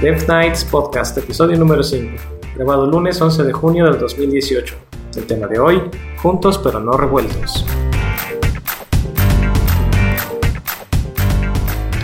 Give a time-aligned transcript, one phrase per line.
[0.00, 2.22] Death Nights Podcast, episodio número 5,
[2.54, 4.76] grabado lunes 11 de junio del 2018.
[5.16, 5.82] El tema de hoy,
[6.18, 7.64] juntos pero no revueltos.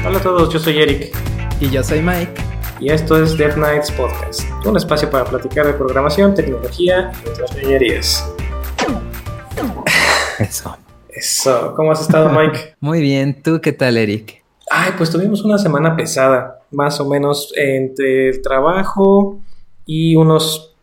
[0.07, 1.15] Hola a todos, yo soy Eric.
[1.61, 2.33] Y yo soy Mike.
[2.81, 7.55] Y esto es Death Nights Podcast, un espacio para platicar de programación, tecnología y otras
[7.55, 8.27] ñoñerías.
[10.39, 10.79] Eso.
[11.11, 12.77] Eso, ¿cómo has estado, Mike?
[12.81, 14.42] Muy bien, ¿tú qué tal, Eric?
[14.75, 19.39] Ay, pues tuvimos una semana pesada, más o menos entre el trabajo
[19.85, 20.75] y unos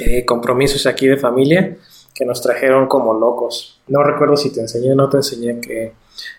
[0.00, 1.76] eh, compromisos aquí de familia
[2.12, 3.80] que nos trajeron como locos.
[3.86, 5.92] No recuerdo si te enseñé o no te enseñé que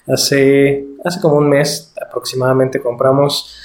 [0.06, 3.56] hace, hace como un mes aproximadamente compramos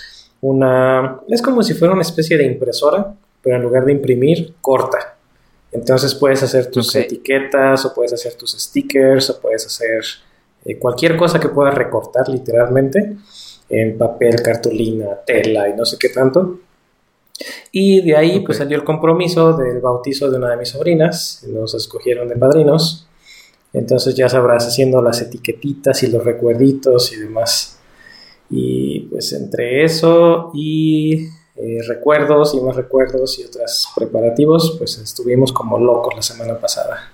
[0.40, 1.18] una...
[1.26, 5.16] Es como si fuera una especie de impresora, pero en lugar de imprimir, corta.
[5.72, 10.04] Entonces puedes hacer tus etiquetas o puedes hacer tus stickers o puedes hacer
[10.64, 13.16] eh, cualquier cosa que puedas recortar literalmente
[13.72, 16.60] en papel, cartulina, tela y no sé qué tanto.
[17.72, 21.74] Y de ahí pues salió el compromiso del bautizo de una de mis sobrinas, nos
[21.74, 23.08] escogieron de padrinos.
[23.72, 27.78] Entonces ya sabrás haciendo las etiquetitas y los recuerditos y demás.
[28.50, 35.50] Y pues entre eso y eh, recuerdos y más recuerdos y otros preparativos, pues estuvimos
[35.50, 37.10] como locos la semana pasada,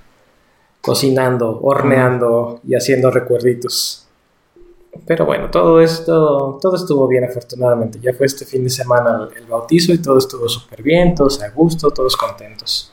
[0.81, 4.08] cocinando, horneando y haciendo recuerditos.
[5.07, 7.99] Pero bueno, todo esto, todo estuvo bien afortunadamente.
[8.01, 11.51] Ya fue este fin de semana el, bautizo y todo estuvo súper bien, todos a
[11.51, 12.93] gusto, todos contentos.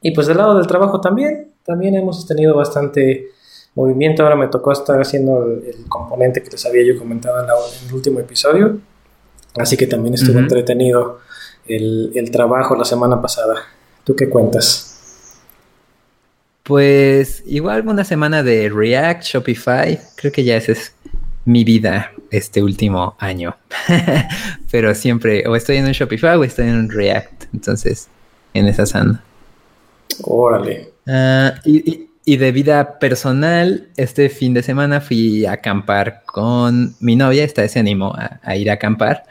[0.00, 3.28] Y pues del lado del trabajo también, también hemos tenido bastante
[3.74, 4.22] movimiento.
[4.22, 7.48] Ahora me tocó estar haciendo el, componente que les había yo comentado en
[7.88, 8.80] el último episodio
[9.58, 11.20] Así que también estuvo entretenido
[11.66, 13.54] el, trabajo la semana pasada.
[14.04, 15.40] ¿Tú qué cuentas?
[16.62, 20.00] Pues igual una semana de React, Shopify.
[20.16, 20.94] Creo que ya es
[21.46, 23.56] mi vida este último año.
[24.70, 27.44] Pero siempre o estoy en un Shopify o estoy en un React.
[27.54, 28.08] Entonces,
[28.52, 29.18] en esa ando.
[30.22, 30.90] Órale.
[31.06, 37.44] Ah, y, de vida personal, este fin de semana fui a acampar con mi novia.
[37.44, 39.24] Esta se animó a ir a acampar.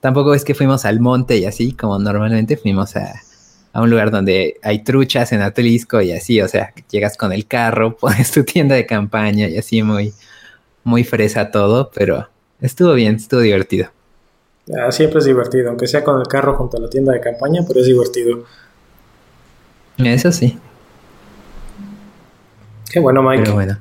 [0.00, 3.20] Tampoco es que fuimos al monte y así, como normalmente fuimos a,
[3.74, 7.96] un lugar donde hay truchas en Atlisco y así, o sea, llegas con el carro,
[8.00, 10.12] pones tu tienda de campaña y así muy,
[10.88, 12.28] muy fresa todo, pero
[12.60, 13.90] estuvo bien, estuvo divertido.
[14.76, 17.62] Ah, siempre es divertido, aunque sea con el carro junto a la tienda de campaña,
[17.66, 18.44] pero es divertido.
[19.98, 20.58] Eso sí.
[22.90, 23.42] Qué bueno, Mike.
[23.42, 23.78] Pero bueno.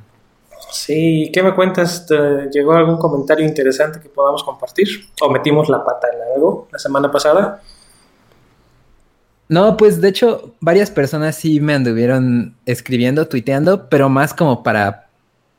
[0.72, 2.06] Sí, ¿qué me cuentas?
[2.52, 4.88] ¿Llegó algún comentario interesante que podamos compartir?
[5.22, 7.62] ¿O metimos la pata en algo la semana pasada?
[9.50, 15.07] No, pues de hecho varias personas sí me anduvieron escribiendo, tuiteando, pero más como para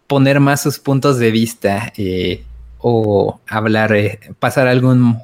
[0.08, 2.42] poner más sus puntos de vista eh,
[2.78, 5.18] o hablar, eh, pasar algún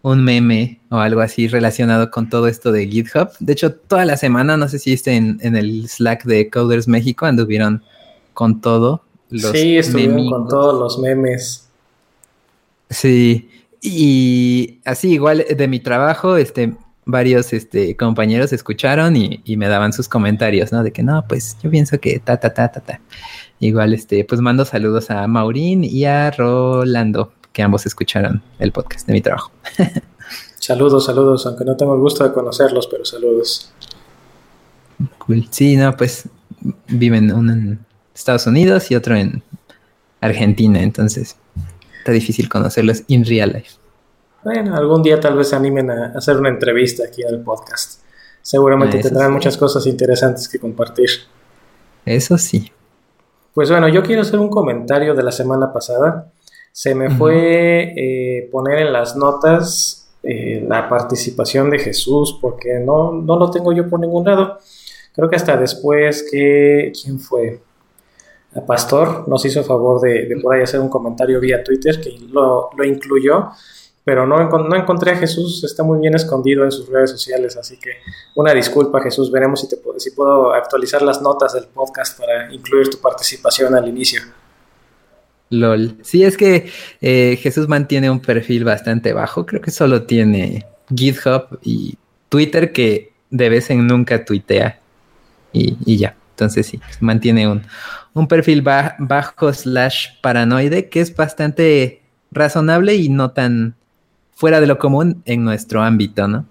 [0.00, 3.28] un meme o algo así relacionado con todo esto de GitHub.
[3.38, 6.88] De hecho, toda la semana, no sé si esté en, en el Slack de Coders
[6.88, 7.84] México, anduvieron
[8.32, 9.04] con todo
[9.38, 11.68] sí, estuvieron con todos los memes.
[12.90, 13.48] Sí,
[13.80, 20.08] y así igual de mi trabajo, este, varios este, compañeros escucharon y, me daban sus
[20.08, 20.82] comentarios, ¿no?
[20.82, 23.00] De que no, pues yo pienso que ta, ta, ta, ta, ta.
[23.62, 29.06] Igual, este, pues mando saludos a Maurín y a Rolando, que ambos escucharon el podcast
[29.06, 29.52] de mi trabajo.
[30.58, 33.72] saludos, saludos, aunque no tengo el gusto de conocerlos, pero saludos.
[35.18, 35.46] Cool.
[35.50, 36.28] Sí, no, pues
[36.88, 37.78] viven un,
[38.12, 39.44] Estados Unidos y otro en
[40.20, 41.36] Argentina, entonces
[41.98, 43.76] está difícil conocerlos in real life.
[44.42, 48.00] Bueno, algún día tal vez se animen a hacer una entrevista aquí en el podcast.
[48.42, 51.10] Seguramente tendrán muchas cosas interesantes que compartir.
[52.04, 52.72] Eso sí.
[53.54, 56.32] Pues bueno, yo quiero hacer un comentario de la semana pasada.
[56.72, 63.12] Se me fue eh, poner en las notas eh, la participación de Jesús porque no,
[63.12, 64.58] no lo tengo yo por ningún lado.
[65.14, 66.92] Creo que hasta después que...
[67.02, 67.60] ¿Quién fue?
[68.66, 73.48] Pastor nos hizo favor de, por ahí hacer un comentario vía Twitter que lo, incluyó,
[74.04, 77.76] pero no, no, encontré a Jesús, está muy bien escondido en sus redes sociales, así
[77.78, 77.90] que
[78.34, 82.90] una disculpa Jesús, veremos si, te, si puedo actualizar las notas del podcast para incluir
[82.90, 84.22] tu participación al inicio.
[85.50, 85.98] LOL.
[86.02, 86.70] Sí, es que
[87.00, 91.96] eh, Jesús mantiene un perfil bastante bajo, creo que solo tiene GitHub y
[92.28, 94.80] Twitter que de vez en nunca tuitea
[95.52, 96.16] y, y ya.
[96.30, 97.62] Entonces sí, mantiene un,
[98.14, 103.76] un perfil bajo slash paranoide que es bastante razonable y no tan
[104.34, 106.46] fuera de lo común en nuestro ámbito, ¿no?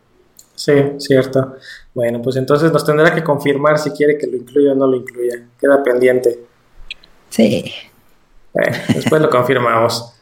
[0.56, 1.56] Sí, cierto.
[1.94, 4.95] Bueno, pues entonces nos tendrá que confirmar si quiere que lo incluya o no lo
[4.95, 5.44] incluya.
[5.60, 6.39] Queda pendiente.
[7.30, 7.74] Sí.
[8.54, 10.13] Bueno, después lo confirmamos.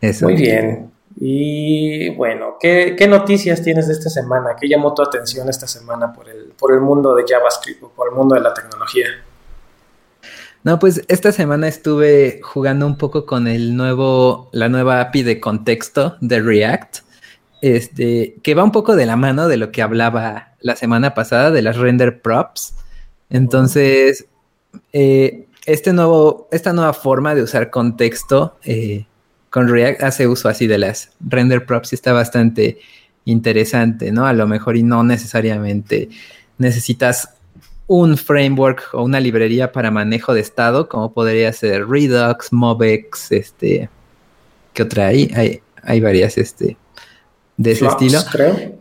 [0.00, 0.24] Eso.
[0.24, 0.90] Muy bien.
[1.16, 4.56] Y bueno, ¿qué, noticias tienes de esta semana?
[4.58, 8.08] ¿Qué llamó tu atención esta semana por el, por el mundo de JavaScript o por
[8.08, 9.06] el mundo de la tecnología?
[10.62, 15.40] No, pues esta semana estuve jugando un poco con el nuevo, la nueva API de
[15.40, 16.98] contexto de React,
[17.62, 21.50] este, que va un poco de la mano de lo que hablaba la semana pasada
[21.50, 22.74] de las render props.
[23.30, 24.26] Entonces,
[24.92, 29.06] eh, este nuevo, esta nueva forma de usar contexto eh,
[29.48, 32.78] con React hace uso así de las render props y está bastante
[33.24, 34.26] interesante, ¿no?
[34.26, 36.10] A lo mejor y no necesariamente
[36.58, 37.34] necesitas
[37.90, 43.90] un framework o una librería para manejo de estado, como podría ser Redux, Mobex, este,
[44.72, 45.28] ¿qué otra hay?
[45.34, 46.76] Hay, hay varias, este,
[47.56, 48.20] de ese estilo.
[48.30, 48.78] Creo.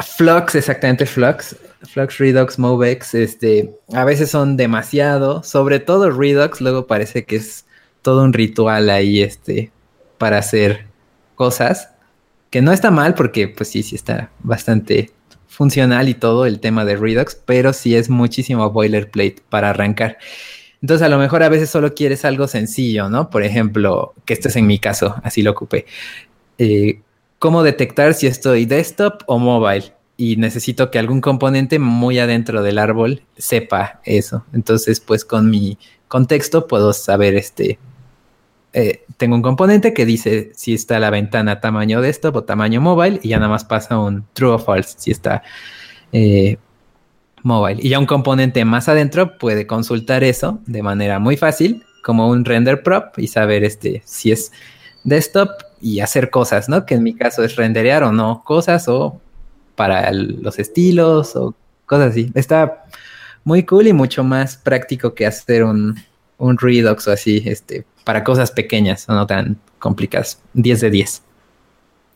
[0.00, 1.54] Flux, exactamente Flux.
[1.82, 7.66] Flux, Redux, Mobex, este, a veces son demasiado, sobre todo Redux, luego parece que es
[8.02, 9.70] todo un ritual ahí, este,
[10.18, 10.86] para hacer
[11.36, 11.90] cosas,
[12.50, 15.12] que no está mal porque pues sí, sí está bastante
[15.54, 20.18] funcional y todo el tema de Redux, pero sí es muchísimo boilerplate para arrancar.
[20.82, 23.30] Entonces a lo mejor a veces solo quieres algo sencillo, ¿no?
[23.30, 25.86] Por ejemplo, que esto es en mi caso, así lo ocupé.
[26.58, 27.00] Eh,
[27.38, 29.92] ¿Cómo detectar si estoy desktop o mobile?
[30.16, 34.44] Y necesito que algún componente muy adentro del árbol sepa eso.
[34.52, 35.78] Entonces, pues con mi
[36.08, 37.78] contexto puedo saber este,
[38.74, 43.20] eh, tengo un componente que dice si está la ventana tamaño desktop o tamaño mobile
[43.22, 45.44] y ya nada más pasa un true o false si está
[46.12, 46.58] eh,
[47.44, 47.80] mobile.
[47.80, 52.44] Y ya un componente más adentro puede consultar eso de manera muy fácil como un
[52.44, 54.50] render prop y saber este, si es
[55.04, 55.50] desktop
[55.80, 56.84] y hacer cosas, ¿no?
[56.84, 59.20] Que en mi caso es renderear o no cosas o
[59.76, 61.54] para los estilos o
[61.86, 62.32] cosas así.
[62.34, 62.84] Está
[63.44, 65.96] muy cool y mucho más práctico que hacer un,
[66.38, 70.40] un Redux o así, este, para cosas pequeñas, no tan complicadas.
[70.54, 71.22] 10 de 10.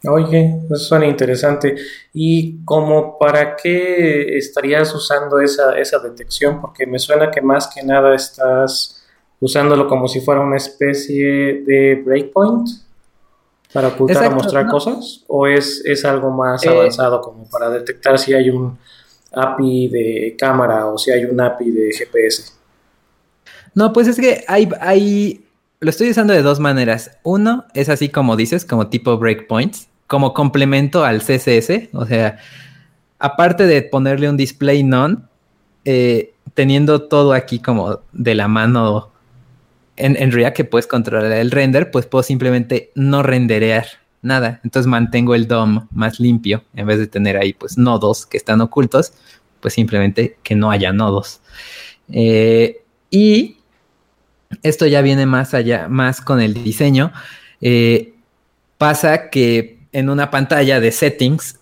[0.06, 1.74] Oye, eso suena interesante.
[2.12, 6.60] ¿Y como para qué estarías usando esa, esa detección?
[6.60, 9.02] Porque me suena que más que nada estás
[9.40, 12.68] usándolo como si fuera una especie de breakpoint
[13.72, 15.24] para ocultar o mostrar cosas.
[15.26, 18.78] ¿O es, es algo más eh, avanzado como para detectar si hay un
[19.32, 22.57] API de cámara o si hay un API de GPS?
[23.78, 25.44] No, pues es que hay, hay
[25.78, 27.12] lo estoy usando de dos maneras.
[27.22, 31.90] Uno es así como dices, como tipo breakpoints, como complemento al CSS.
[31.92, 32.40] O sea,
[33.20, 35.18] aparte de ponerle un display none,
[35.84, 39.12] eh, teniendo todo aquí como de la mano
[39.96, 43.86] en, en React que puedes controlar el render, pues puedo simplemente no renderear
[44.22, 44.60] nada.
[44.64, 48.60] Entonces mantengo el DOM más limpio en vez de tener ahí pues nodos que están
[48.60, 49.12] ocultos,
[49.60, 51.42] pues simplemente que no haya nodos.
[52.10, 53.57] Eh, y
[54.62, 57.12] esto ya viene más allá, más con el diseño.
[57.60, 58.14] Eh,
[58.78, 61.58] pasa que en una pantalla de settings,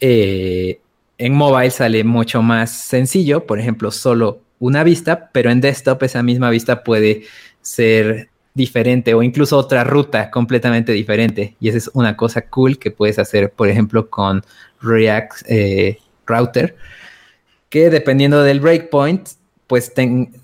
[0.00, 0.80] eh,
[1.18, 6.22] en mobile sale mucho más sencillo, por ejemplo, solo una vista, pero en desktop esa
[6.22, 7.22] misma vista puede
[7.60, 11.56] ser diferente o incluso otra ruta completamente diferente.
[11.60, 14.42] Y esa es una cosa cool que puedes hacer, por ejemplo, con
[14.80, 16.76] React eh, Router,
[17.68, 19.28] que dependiendo del breakpoint,
[19.66, 19.92] pues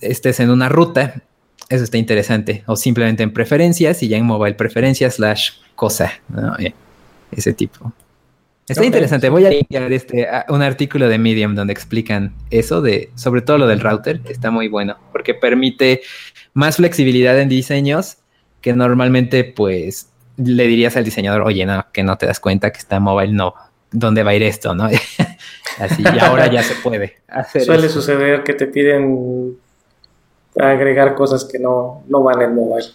[0.01, 1.23] estés en una ruta
[1.69, 2.63] eso está interesante.
[2.67, 6.13] O simplemente en preferencias y ya en mobile preferencias slash cosa.
[6.59, 6.73] Eh,
[7.33, 7.93] ese tipo.
[8.69, 9.29] Está interesante.
[9.29, 13.67] Voy a enviar este, un artículo de Medium donde explican eso de, sobre todo lo
[13.67, 14.21] del router.
[14.29, 16.03] Está muy bueno porque permite
[16.53, 18.19] más flexibilidad en diseños
[18.61, 22.79] que normalmente, pues, le dirías al diseñador, oye, no, que no te das cuenta que
[22.79, 23.55] está mobile, no.
[23.93, 24.89] ¿Dónde va a ir esto, no?
[25.79, 27.63] Así, y ahora ya se puede hacer.
[27.63, 29.57] Suele suceder que te piden
[30.59, 32.87] agregar cosas que no, van en mobile.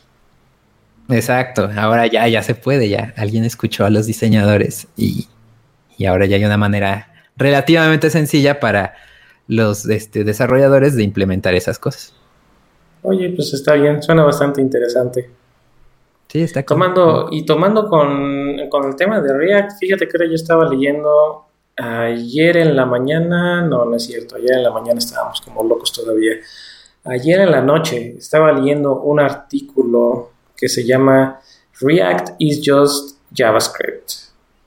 [1.09, 5.27] Exacto, ahora ya, ya se puede, ya alguien escuchó a los diseñadores y,
[6.07, 8.95] ahora ya hay una manera relativamente sencilla para
[9.47, 12.13] los este, desarrolladores de implementar esas cosas.
[13.03, 15.29] Oye, pues está bien, suena bastante interesante.
[16.27, 20.35] Sí, está tomando Y tomando con, con, el tema de React, fíjate que ahora yo
[20.35, 25.41] estaba leyendo ayer en la mañana, no, no es cierto, ayer en la mañana estábamos
[25.41, 26.33] como locos todavía.
[27.03, 31.39] Ayer en la noche estaba leyendo un artículo que se llama
[31.79, 34.11] React is just JavaScript,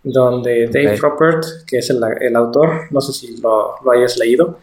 [0.03, 4.59] donde Dave Roppert, que es el, autor, no sé si lo, hayas leído,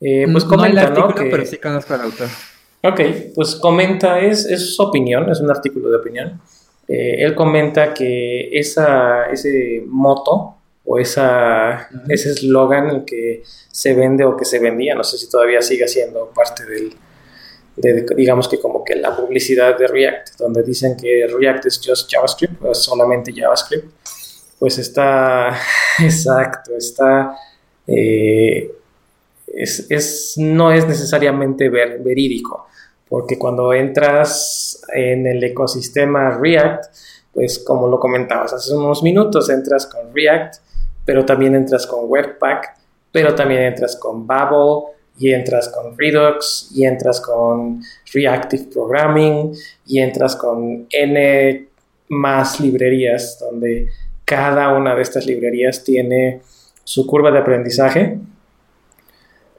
[0.00, 2.28] eh, pues comenta, no, pero sí conozco al autor.
[2.82, 3.00] Ok,
[3.34, 6.40] pues comenta, es, es su opinión, es un artículo de opinión.
[6.88, 10.57] Eh, él comenta que esa, ese moto
[10.90, 15.60] o esa, ese eslogan que se vende o que se vendía, no sé si todavía
[15.60, 16.96] sigue siendo parte del,
[18.16, 22.64] digamos que como que la publicidad de React, donde dicen que React es just JavaScript,
[22.64, 23.86] es solamente JavaScript,
[24.58, 25.60] pues está,
[25.98, 27.36] exacto, está,
[27.86, 28.72] eh,
[29.46, 32.66] es, no es necesariamente verídico,
[33.10, 36.84] porque cuando entras en el ecosistema React,
[37.34, 40.67] pues como lo comentabas hace unos minutos, entras con React,
[41.08, 42.76] pero también entras con Webpack,
[43.10, 47.80] pero también entras con Babel, y entras con Redux, y entras con
[48.12, 49.54] Reactive Programming,
[49.86, 51.66] y entras con N
[52.10, 53.88] más librerías, donde
[54.26, 56.42] cada una de estas librerías tiene
[56.84, 58.18] su curva de aprendizaje.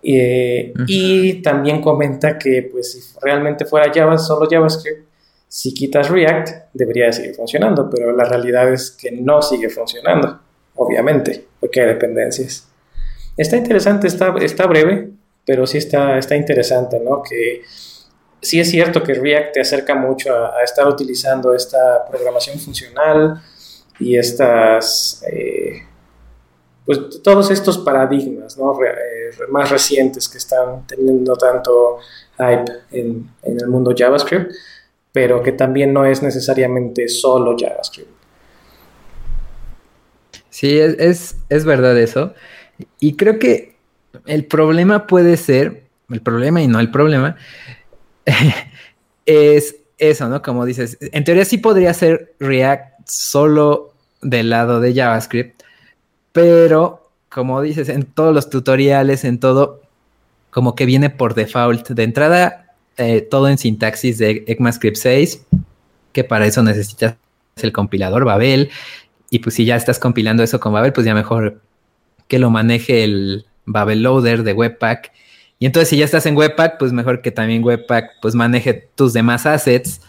[0.04, 5.04] Eh, y también comenta que pues si realmente fuera Java, solo JavaScript,
[5.48, 10.42] si quitas React, debería seguir funcionando, pero la realidad es que no sigue funcionando,
[10.76, 12.68] obviamente, porque hay dependencias.
[13.38, 15.12] Está interesante, está, está breve,
[15.46, 17.24] pero sí está, está interesante, ¿no?
[17.24, 17.64] Que
[18.42, 23.42] sí es cierto que React te acerca mucho a, estar utilizando esta programación funcional
[24.00, 25.84] y estas, eh,
[26.86, 28.74] pues todos estos paradigmas, ¿no?
[28.84, 32.00] Eh, más recientes que están teniendo tanto
[32.38, 34.52] hype en, el mundo JavaScript,
[35.12, 38.19] pero que también no es necesariamente solo JavaScript.
[40.50, 42.34] Sí, es, es verdad eso.
[43.00, 43.76] Y creo que
[44.26, 47.36] el problema puede ser, el problema y no el problema,
[49.26, 50.42] es eso, ¿no?
[50.42, 55.62] Como dices, en teoría sí podría ser React solo del lado de JavaScript,
[56.32, 59.82] pero como dices, en todos los tutoriales, en todo,
[60.50, 61.90] como que viene por default.
[61.90, 65.46] De entrada, eh, todo en sintaxis de ECMAScript 6,
[66.12, 67.16] que para eso necesitas
[67.58, 68.72] el compilador Babel.
[69.30, 71.62] Y pues si ya estás compilando eso con Babel, pues ya mejor
[72.28, 75.12] que lo maneje el, Babel Loader de Webpack.
[75.60, 79.14] Y entonces si ya estás en Webpack, pues mejor que también Webpack pues maneje tus
[79.14, 80.02] demás assets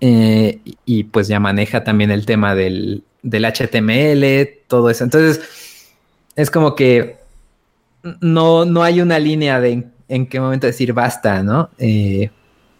[0.00, 5.04] eh, y pues ya maneja también el tema del, HTML, todo eso.
[5.04, 5.40] Entonces
[6.34, 7.18] es como que
[8.20, 11.70] no, no hay una línea de en, qué momento decir basta, ¿no?
[11.78, 12.30] Eh,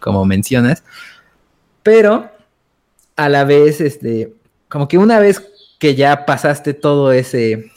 [0.01, 0.83] como mencionas.
[1.83, 2.31] Pero
[3.17, 4.33] a la vez, este,
[4.69, 5.50] como que una vez
[5.81, 7.73] que ya pasaste todo ese,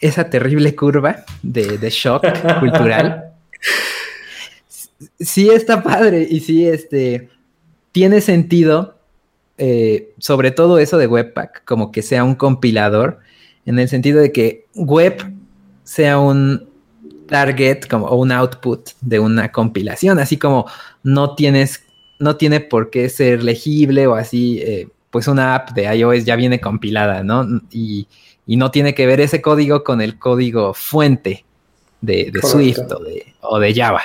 [0.00, 2.26] esa terrible curva de, shock
[2.60, 3.32] cultural.
[5.18, 7.30] Sí está padre y sí este,
[7.92, 8.98] tiene sentido,
[9.56, 13.20] eh, sobre todo eso de Webpack, como que sea un compilador,
[13.64, 15.32] en el sentido de que Web
[15.84, 16.68] sea un
[17.28, 20.66] target como, o un output de una compilación, así como
[21.04, 21.84] no tienes,
[22.18, 26.34] no tiene por qué ser legible o así, eh, pues una app de iOS ya
[26.34, 27.46] viene compilada, ¿no?
[27.70, 28.08] Y,
[28.48, 31.44] y no tiene que ver ese código con el código fuente
[32.00, 32.80] de, Swift
[33.40, 34.02] o de, Java.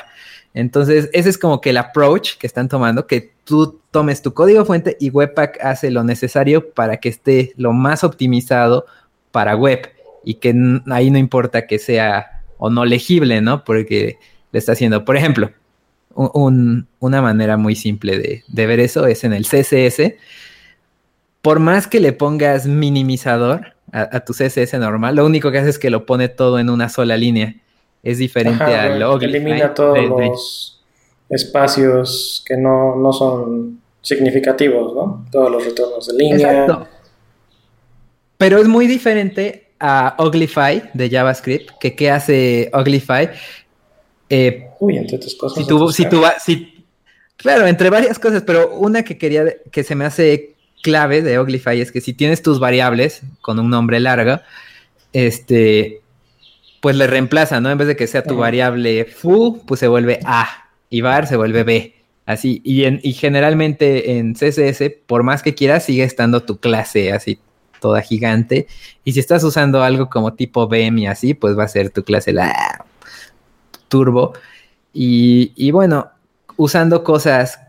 [0.53, 4.63] Entonces, ese es como que el approach que están tomando, que tú tomes tu código
[4.65, 8.85] fuente y Webpack hace lo necesario para que esté lo más optimizado
[9.31, 9.89] para web
[10.23, 10.53] y que
[10.91, 13.63] ahí no importa que sea o no legible, ¿no?
[13.63, 14.19] Porque
[14.51, 15.49] le está haciendo, por ejemplo,
[16.13, 20.13] una manera muy simple de, de, ver eso es en el CSS.
[21.41, 25.79] Por más que le pongas minimizador, a, tu CSS normal, lo único que hace es
[25.79, 27.55] que lo pone todo en una sola línea.
[28.03, 29.23] Es diferente al log.
[29.23, 30.83] Elimina todos los
[31.29, 35.25] espacios que no, son significativos, ¿no?
[35.31, 36.37] Todos los retornos de línea.
[36.37, 36.87] Exacto.
[38.37, 43.29] Pero es muy diferente a Uglify de JavaScript, que qué hace Uglify.
[44.29, 45.57] Eh, Uy, entre otras cosas.
[45.57, 46.85] Si tú, si tú, si,
[47.35, 51.81] claro, entre varias cosas, pero una que quería, que se me hace clave de Uglify
[51.81, 54.39] es que si tienes tus variables con un nombre largo,
[55.13, 56.01] este,
[56.81, 57.69] pues le reemplaza, ¿no?
[57.69, 61.37] En vez de que sea tu variable foo, pues se vuelve a y var se
[61.37, 61.95] vuelve b.
[62.25, 67.11] Así, y, en, y generalmente en CSS, por más que quieras, sigue estando tu clase
[67.11, 67.39] así
[67.79, 68.67] toda gigante.
[69.03, 72.03] Y si estás usando algo como tipo BM y así, pues va a ser tu
[72.03, 72.85] clase la
[73.87, 74.33] turbo.
[74.93, 76.11] Y, y bueno,
[76.55, 77.59] usando cosas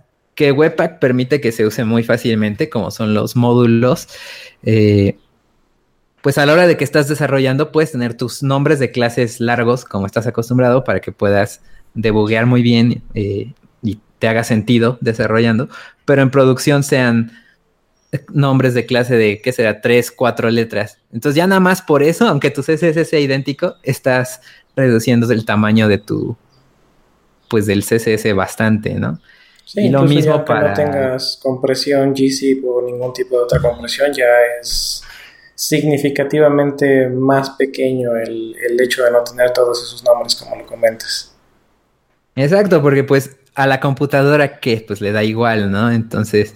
[0.41, 4.09] que Webpack permite que se use muy fácilmente, como son los módulos.
[4.63, 5.19] Eh,
[6.23, 9.85] pues a la hora de que estás desarrollando, puedes tener tus nombres de clases largos,
[9.85, 11.61] como estás acostumbrado, para que puedas
[11.93, 15.69] debuguear muy bien eh, y te haga sentido desarrollando,
[16.07, 17.33] pero en producción sean
[18.33, 19.83] nombres de clase de, ¿qué será?
[19.83, 20.97] Tres, cuatro letras.
[21.13, 24.41] Entonces ya nada más por eso, aunque tu CSS sea idéntico, estás
[24.75, 26.35] reduciendo el tamaño de tu,
[27.51, 29.21] pues del CSS bastante, ¿no?
[29.75, 30.69] Y lo mismo para...
[30.69, 34.25] no tengas compresión GZIP o ningún tipo de otra compresión, ya
[34.61, 35.03] es
[35.55, 41.35] significativamente más pequeño el, hecho de no tener todos esos nombres como lo comentas.
[42.35, 45.91] Exacto, porque pues a la computadora que pues le da igual, ¿no?
[45.91, 46.55] Entonces,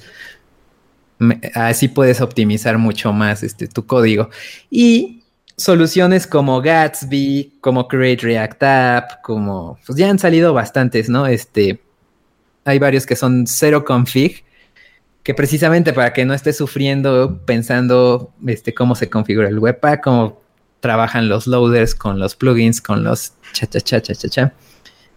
[1.55, 4.31] así puedes optimizar mucho más este, tu código.
[4.71, 5.23] Y
[5.57, 11.27] soluciones como Gatsby, como Create React App, como, pues ya han salido bastantes, ¿no?
[11.27, 11.81] Este,
[12.65, 14.45] hay varios que son cero config,
[15.23, 20.41] que precisamente para que no estés sufriendo pensando este, cómo se configura el Webpack, cómo
[20.81, 24.55] trabajan los loaders con los plugins, con los cha cha cha cha cha cha.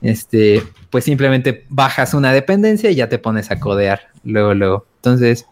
[0.02, 4.86] Este, pues simplemente bajas una dependencia y ya te pones a codear luego, luego.
[4.98, 5.46] Entonces,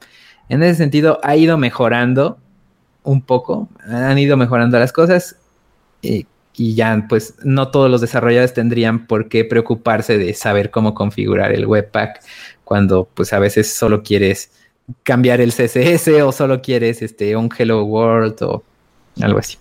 [0.50, 2.38] en ese sentido, ha ido mejorando
[3.04, 5.38] un poco, han ido mejorando las cosas
[6.02, 11.52] y, ya pues no todos los desarrolladores tendrían por qué preocuparse de saber cómo configurar
[11.52, 12.22] el webpack
[12.64, 14.52] cuando pues a veces solo quieres
[15.04, 18.64] cambiar el CSS o solo quieres este un hello world o
[19.22, 19.58] algo así.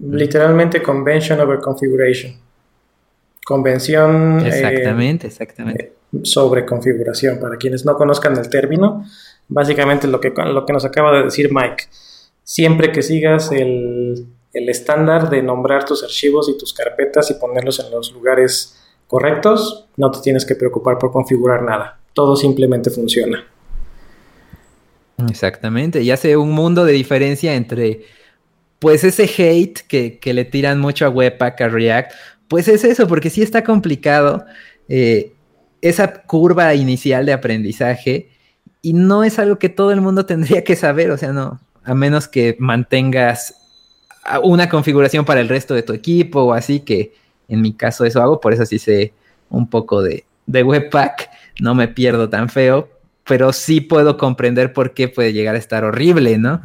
[0.00, 2.34] Literalmente convention over configuration.
[3.44, 4.40] Convención.
[4.44, 5.92] Eh, exactamente, exactamente.
[6.22, 7.40] Sobre configuración.
[7.40, 9.04] Para quienes no conozcan el término,
[9.48, 11.84] básicamente lo que, lo que nos acaba de decir Mike
[12.48, 14.26] siempre que sigas el,
[14.66, 20.10] estándar de nombrar tus archivos y tus carpetas y ponerlos en los lugares correctos, no
[20.10, 22.00] te tienes que preocupar por configurar nada.
[22.14, 23.44] Todo simplemente funciona.
[25.28, 26.02] Exactamente.
[26.02, 28.04] Y hace un mundo de diferencia entre,
[28.78, 32.12] pues, ese hate que, le tiran mucho a Webpack, a React.
[32.48, 34.44] Pues es eso, porque sí está complicado.
[34.88, 35.34] Eh,
[35.82, 38.30] esa curva inicial de aprendizaje
[38.82, 41.94] y no es algo que todo el mundo tendría que saber, o sea, no, a
[41.94, 43.54] menos que mantengas
[44.42, 47.14] una configuración para el resto de tu equipo o así, que
[47.48, 49.12] en mi caso eso hago, por eso sí sé
[49.50, 52.88] un poco de, Webpack, no me pierdo tan feo,
[53.24, 56.60] pero sí puedo comprender por qué puede llegar a estar horrible, ¿no?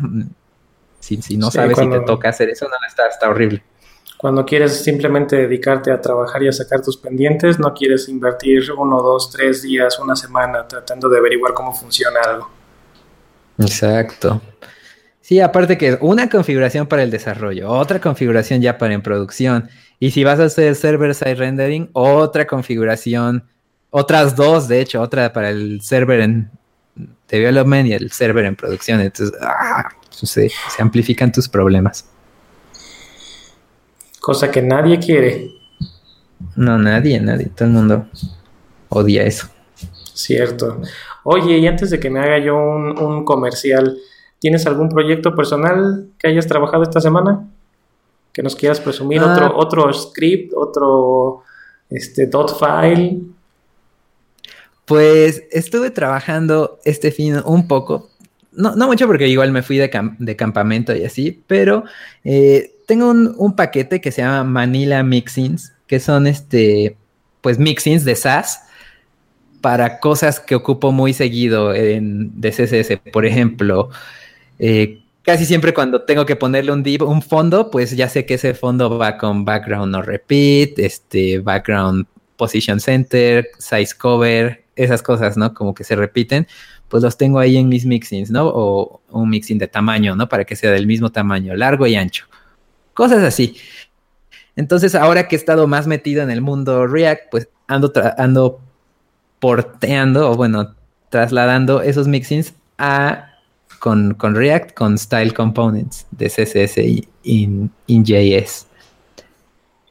[0.99, 3.61] Si, si no sabes si te toca hacer eso, no está, está horrible.
[4.17, 9.01] Cuando quieres simplemente dedicarte a trabajar y a sacar tus pendientes, no quieres invertir uno,
[9.01, 12.49] dos, tres días, una semana tratando de averiguar cómo funciona algo.
[13.57, 14.41] Exacto.
[15.23, 19.69] Sí, aparte que una configuración para el desarrollo, otra configuración ya para en producción.
[19.97, 23.45] Y si vas a hacer server-side rendering, otra configuración,
[23.89, 26.51] otras dos, de hecho, otra para el server en
[27.29, 28.99] development y el server en producción.
[28.99, 32.05] Entonces, ah, se, se amplifican tus problemas.
[34.19, 35.51] Cosa que nadie quiere.
[36.57, 37.45] No, nadie, nadie.
[37.45, 38.07] Todo el mundo
[38.89, 39.47] odia eso.
[40.13, 40.81] Cierto.
[41.23, 43.97] Oye, y antes de que me haga yo un, un comercial,
[44.43, 47.47] ¿Tienes algún proyecto personal que hayas trabajado esta semana?
[48.33, 49.31] Que nos quieras presumir ah.
[49.31, 51.43] otro, otro script, otro
[51.89, 53.21] este, dot file.
[54.83, 58.09] Pues estuve trabajando este fin un poco.
[58.51, 61.85] No, mucho porque igual me fui de, campamento y así, pero
[62.25, 66.97] eh, tengo un, paquete que se llama Manila Mixins, que son este,
[67.39, 68.59] pues mixins de SAS
[69.61, 73.09] para cosas que ocupo muy seguido en, de CSS.
[73.13, 73.89] Por ejemplo,
[74.65, 78.35] eh, casi siempre cuando tengo que ponerle un div, un fondo, pues ya sé que
[78.35, 82.05] ese fondo va con background no repeat, este background
[82.37, 85.53] position center, size cover, esas cosas, ¿no?
[85.53, 86.47] Como que se repiten,
[86.87, 88.47] pues los tengo ahí en mis mixings, ¿no?
[88.47, 90.29] O un mixing de tamaño, ¿no?
[90.29, 92.25] Para que sea del mismo tamaño, largo y ancho.
[92.93, 93.57] Cosas así.
[94.55, 98.61] Entonces, ahora que he estado más metido en el mundo React, pues ando, ando
[99.41, 100.73] porteando, o bueno,
[101.09, 103.32] trasladando esos mixings a
[103.83, 108.67] con, React, con Style Components de CSS y in, JS.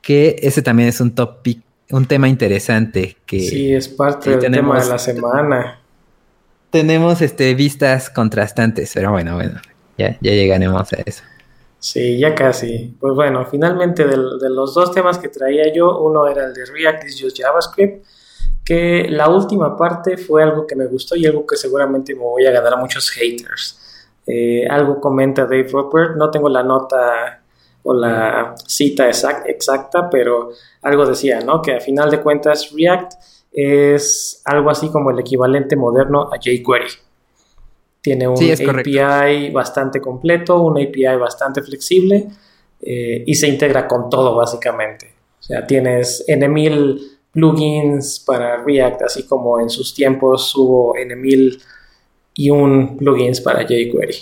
[0.01, 3.41] Que ese también es un topic, un tema interesante que...
[3.41, 5.79] Sí, es parte del tema de la semana.
[6.71, 9.61] Tenemos este, vistas contrastantes, pero bueno, bueno,
[9.99, 11.23] ya, ya llegaremos a eso.
[11.79, 12.97] Sí, ya casi.
[12.99, 16.65] Pues bueno, finalmente de, de, los dos temas que traía yo, uno era el de
[16.65, 18.07] React is just JavaScript,
[18.65, 22.47] que la última parte fue algo que me gustó y algo que seguramente me voy
[22.47, 23.82] a ganar a muchos haters.
[24.27, 27.43] Eh, algo comenta Dave Roper, no tengo la nota
[27.83, 30.51] o la cita exacta, pero
[30.83, 31.61] algo decía, ¿no?
[31.61, 33.13] Que a final de cuentas React
[33.53, 36.91] es algo así como el equivalente moderno a jQuery.
[38.01, 42.29] Tiene un API bastante completo, un API bastante flexible
[42.81, 45.15] eh, y se integra con todo básicamente.
[45.39, 47.01] O sea, tienes N1000
[47.33, 51.63] plugins para React, así como en sus tiempos hubo N1000
[52.35, 54.16] y un plugins para jQuery.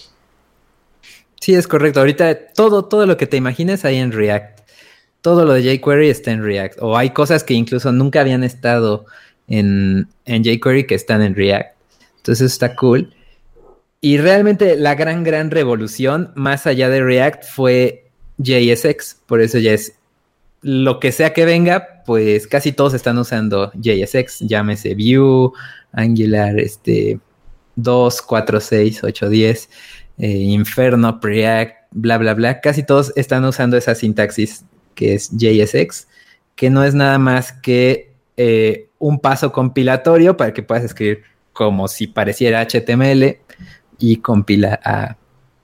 [1.41, 2.01] Sí, es correcto.
[2.01, 4.61] Ahorita todo, todo lo que te imagines hay en React.
[5.23, 6.79] Todo lo de jQuery está en React.
[6.83, 9.07] O hay cosas que incluso nunca habían estado
[9.49, 11.77] en, en jQuery que están en React.
[12.19, 13.15] Entonces está cool.
[14.01, 19.23] Y realmente la gran, gran revolución, más allá de React, fue JSX.
[19.27, 19.95] Por eso ya es
[20.63, 25.53] lo que sea que venga, pues casi todos están usando JSX, llámese Vue,
[25.93, 27.19] Angular, este
[27.83, 29.71] 2, 4, 6, 8, 10,
[30.19, 32.61] Inferno, Preact, bla, bla, bla.
[32.61, 34.65] Casi todos están usando esa sintaxis
[34.95, 36.09] que es JSX,
[36.57, 41.89] que no es nada más que eh, un paso compilatorio para que puedas escribir como
[41.89, 43.39] si pareciera HTML
[43.99, 45.17] y compila a,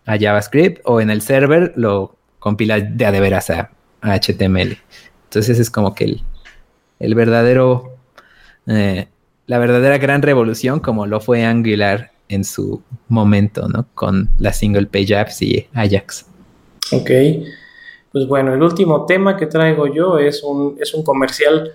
[0.07, 3.71] JavaScript o en el server lo compila de a de veras a,
[4.03, 4.79] HTML.
[5.25, 6.21] Entonces es como que
[7.01, 7.97] el, verdadero,
[8.69, 9.09] eh,
[9.47, 13.87] la verdadera gran revolución como lo fue Angular en su momento, ¿no?
[13.95, 16.27] Con las single page apps y Ajax.
[16.93, 17.11] Ok.
[18.13, 21.73] Pues bueno, el último tema que traigo yo es un, es un comercial.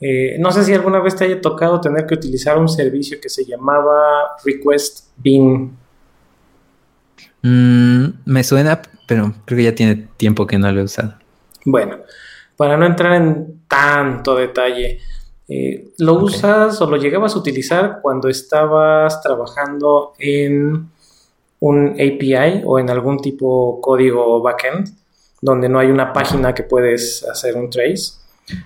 [0.00, 3.28] Eh, no sé si alguna vez te haya tocado tener que utilizar un servicio que
[3.28, 5.76] se llamaba Request Bean.
[7.42, 11.14] Mm, me suena, pero creo que ya tiene tiempo que no lo he usado.
[11.64, 11.98] Bueno,
[12.56, 15.00] para no entrar en tanto detalle,
[15.48, 20.90] eh, ¿Lo usas o lo llegabas a utilizar cuando estabas trabajando en
[21.60, 24.94] un API o en algún tipo código backend
[25.40, 28.18] donde no hay una página que puedes hacer un trace?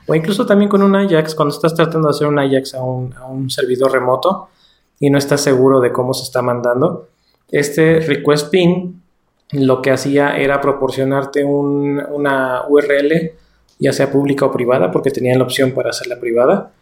[0.07, 3.49] O incluso también con un Ajax, cuando estás tratando de hacer un Ajax a un,
[3.49, 4.49] servidor remoto
[4.99, 7.09] y no estás seguro de cómo se está mandando.
[7.49, 9.03] Este request pin
[9.53, 13.33] lo que hacía era proporcionarte una URL
[13.79, 16.73] ya sea pública o privada, porque tenían la opción para hacerla privada.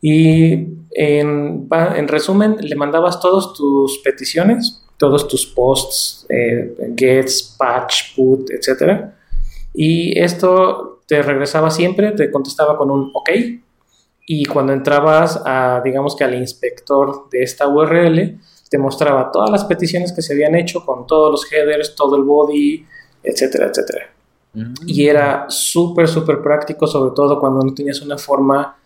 [0.00, 1.68] Y en,
[2.08, 9.06] resumen, le mandabas todas tus peticiones, todos tus posts, eh, gets, patch, put, etc.
[9.72, 13.30] Y esto te regresaba siempre, te contestaba con un OK.
[14.26, 18.38] Y cuando entrabas a, digamos que al inspector de esta URL,
[18.70, 22.22] te mostraba todas las peticiones que se habían hecho con todos los headers, todo el
[22.22, 22.84] body,
[23.22, 24.13] etcétera, etcétera.
[24.86, 28.76] Y era súper, súper práctico, sobre todo cuando no tenías una forma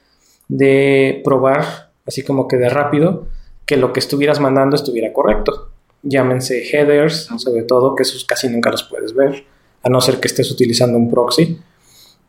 [0.49, 3.27] de probar, así como que de rápido,
[3.67, 5.71] que lo que estuvieras mandando estuviera correcto.
[6.03, 9.45] Llámense headers, sobre todo, que esos casi nunca los puedes ver,
[9.83, 11.61] a no ser que estés utilizando un proxy.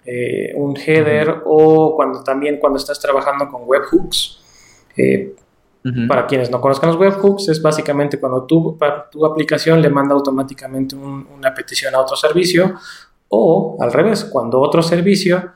[0.06, 4.40] Eh, un header o cuando también cuando estás trabajando con webhooks.
[4.98, 5.36] Eh,
[6.08, 8.78] para quienes no conozcan los webhooks, es básicamente cuando tu,
[9.12, 12.76] tu aplicación le manda automáticamente una petición a otro servicio
[13.30, 15.52] o al revés, cuando otro servicio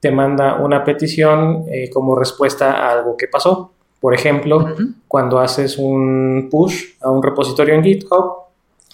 [0.00, 3.72] te manda una petición eh, como respuesta a algo que pasó.
[4.00, 4.74] Por ejemplo,
[5.08, 8.34] cuando haces un push a un repositorio en GitHub,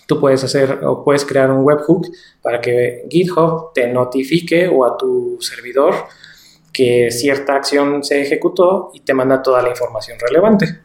[0.06, 2.06] tú puedes hacer o puedes crear un webhook
[2.42, 5.94] para que GitHub te notifique o a tu servidor
[6.72, 10.80] que cierta acción se ejecutó y te manda toda la información relevante.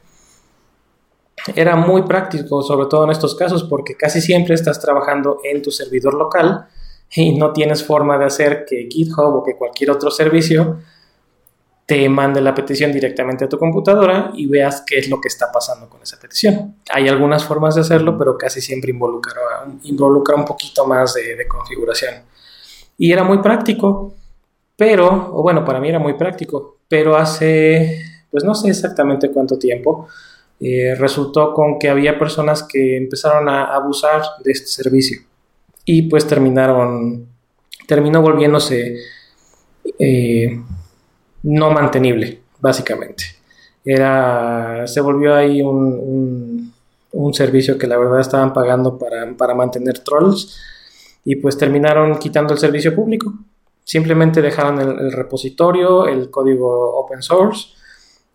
[1.56, 5.70] Era muy práctico, sobre todo en estos casos, porque casi siempre estás trabajando en tu
[5.70, 6.68] servidor local
[7.14, 10.80] y no tienes forma de hacer que GitHub o que cualquier otro servicio
[11.86, 15.52] te mande la petición directamente a tu computadora y veas qué es lo que está
[15.52, 16.78] pasando con esa petición.
[16.92, 19.34] Hay algunas formas de hacerlo, pero casi siempre involucra,
[19.84, 22.24] involucra un poquito más de, configuración.
[22.98, 24.16] Y era muy práctico,
[24.76, 29.60] pero, o bueno, para mí era muy práctico, pero hace, pues no sé exactamente cuánto
[29.60, 30.08] tiempo,
[30.60, 35.20] eh, resultó con que había personas que empezaron a abusar de este servicio
[35.86, 37.28] y pues terminaron,
[37.88, 38.98] terminó volviéndose
[40.00, 40.60] eh,
[41.44, 43.24] no mantenible, básicamente.
[43.84, 46.74] Era, se volvió ahí un,
[47.12, 50.58] un, servicio que la verdad estaban pagando para, para mantener trolls
[51.24, 53.32] y pues terminaron quitando el servicio público.
[53.84, 57.75] Simplemente dejaron el, repositorio, el código open source,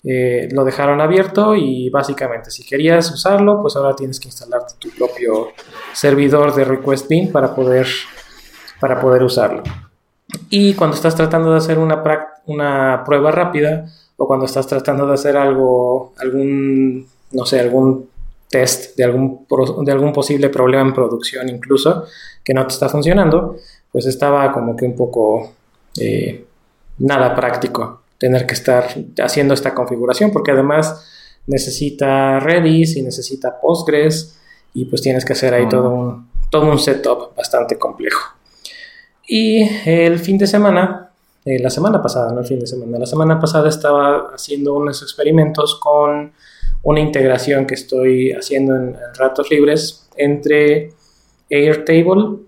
[0.02, 4.88] eh, lo dejaron abierto y básicamente si querías usarlo, pues ahora tienes que instalarte tu
[4.90, 5.48] propio
[5.92, 7.86] servidor de request bin para poder,
[8.80, 9.62] para poder usarlo.
[10.48, 13.86] Y cuando estás tratando de hacer una, prueba rápida
[14.16, 18.08] o cuando estás tratando de hacer algo, algún, no sé, algún
[18.48, 19.46] test de algún,
[19.84, 22.06] de algún posible problema en producción incluso
[22.42, 23.56] que no te está funcionando,
[23.92, 25.52] pues estaba como que un poco
[25.98, 26.44] eh,
[26.98, 28.86] nada práctico tener que estar
[29.18, 31.06] haciendo esta configuración porque además
[31.46, 34.38] necesita Redis y necesita Postgres
[34.74, 38.34] y pues tienes que hacer ahí todo, un, todo un setup bastante complejo.
[39.26, 41.10] Y el fin de semana,
[41.46, 45.02] eh, la semana pasada, no el fin de semana, la semana pasada estaba haciendo unos
[45.02, 46.32] experimentos con
[46.82, 50.92] una integración que estoy haciendo en, ratos libres entre
[51.48, 52.40] Airtable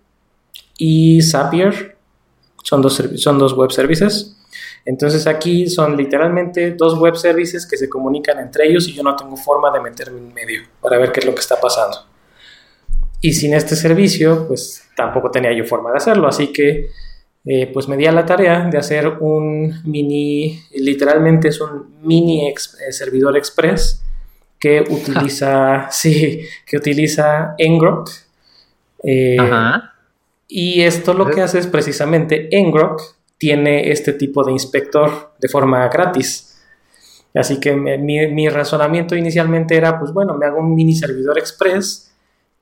[0.77, 1.97] y Zapier.
[2.63, 4.37] Son dos, son dos web services.
[4.85, 9.15] Entonces aquí son literalmente dos web services que se comunican entre ellos y yo no
[9.15, 11.99] tengo forma de meterme en medio para ver qué es lo que está pasando.
[13.21, 16.27] Y sin este servicio, pues tampoco tenía yo forma de hacerlo.
[16.27, 16.89] Así que
[17.45, 22.49] eh, pues me di a la tarea de hacer un mini, literalmente es un mini
[22.49, 22.55] eh,
[22.91, 24.03] servidor express
[24.59, 28.11] que utiliza, sí, que utiliza Ngrok.
[29.05, 29.37] Eh,
[30.49, 33.01] y esto lo que hace es precisamente Ngrok
[33.43, 36.63] tiene este tipo de inspector de forma gratis.
[37.35, 42.15] Así que mi, mi, razonamiento inicialmente era, pues bueno, me hago un mini servidor express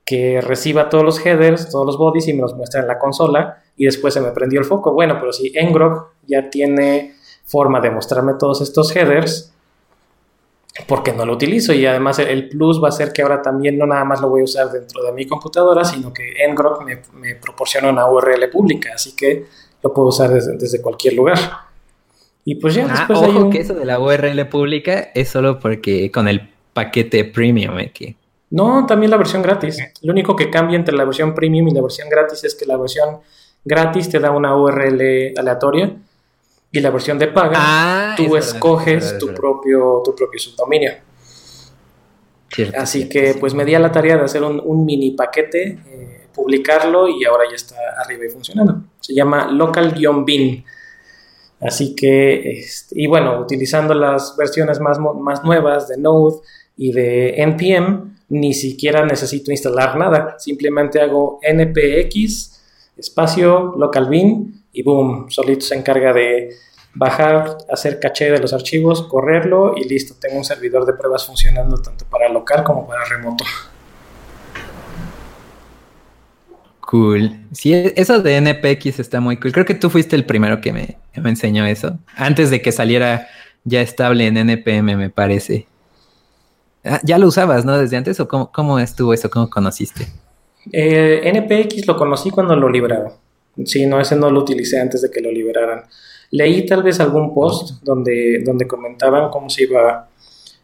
[0.03, 3.61] que reciba todos los headers, todos los bodies y me los muestra en la consola
[3.77, 4.91] y después se me prendió el foco.
[4.91, 7.13] Bueno, pero si Ngrok ya tiene
[7.45, 9.53] forma de mostrarme todos estos headers,
[10.87, 11.73] ¿por qué no lo utilizo?
[11.73, 14.41] Y además el plus va a ser que ahora también no nada más lo voy
[14.41, 18.93] a usar dentro de mi computadora, sino que Ngrok me, me proporciona una URL pública,
[18.95, 19.45] así que
[19.83, 21.37] lo puedo usar desde, cualquier lugar.
[22.43, 26.11] Y pues ya, ah, después ojo que eso de la URL pública es solo porque
[26.11, 28.15] con el paquete premium eh, que
[28.51, 29.77] no, también la versión gratis.
[30.01, 32.75] Lo único que cambia entre la versión premium y la versión gratis es que la
[32.77, 33.19] versión
[33.63, 35.95] gratis te da una URL aleatoria
[36.69, 40.91] y la versión de paga ah, tú escoges tu, propio, tu propio subdominio.
[42.77, 47.07] Así que pues me di a la tarea de hacer un, mini paquete, eh, publicarlo
[47.07, 48.83] y ahora ya está arriba y funcionando.
[48.99, 50.63] Se llama local-bin.
[51.59, 56.37] Así que, este, y bueno, utilizando las versiones más, más nuevas de Node
[56.75, 62.61] y de NPM, ni siquiera necesito instalar nada, simplemente hago npx
[62.97, 66.49] espacio localbin y boom, solito se encarga de
[66.93, 71.77] bajar, hacer caché de los archivos, correrlo y listo, tengo un servidor de pruebas funcionando
[71.77, 73.43] tanto para local como para remoto.
[76.91, 77.47] Cool.
[77.53, 79.53] Sí, eso de NPX está muy cool.
[79.53, 81.97] Creo que tú fuiste el primero que me, me enseñó eso.
[82.17, 83.29] Antes de que saliera
[83.63, 85.67] ya estable en NPM, me parece.
[86.83, 87.77] Ah, ya lo usabas, ¿no?
[87.77, 90.05] Desde antes o cómo, estuvo eso, cómo conociste?
[90.73, 93.13] Eh, NPX lo conocí cuando lo liberaron.
[93.63, 95.83] Sí, no, ese no lo utilicé antes de que lo liberaran.
[96.31, 100.09] Leí tal vez algún post donde, donde comentaban cómo se iba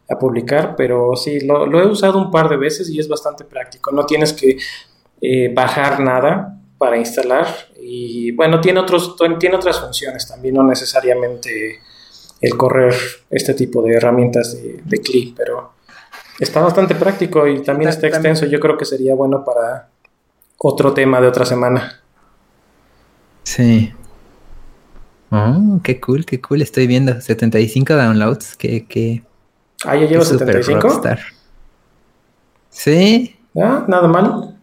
[0.10, 3.94] a publicar, pero sí, lo, he usado un par de veces y es bastante práctico.
[3.94, 4.58] No tienes que
[5.21, 7.47] eh, bajar nada para instalar
[7.80, 11.80] y bueno, tiene, otros, tiene otras funciones también, no necesariamente
[12.41, 12.93] el correr
[13.30, 15.77] este tipo de herramientas de, de CLI, pero
[16.39, 18.45] Está bastante práctico y también está extenso.
[18.45, 19.89] Yo creo que sería bueno para
[20.58, 21.99] otro tema de otra semana.
[23.43, 23.91] Sí.
[25.32, 26.62] Oh, qué cool, qué cool.
[26.62, 28.56] Estoy viendo 75 downloads.
[28.56, 29.23] Que, que
[29.84, 31.01] ah, ya llevo 75.
[32.69, 33.36] Sí.
[33.60, 34.57] Ah, nada mal.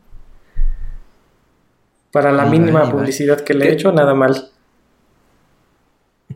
[2.14, 4.50] Para la mínima publicidad que le he hecho, nada mal.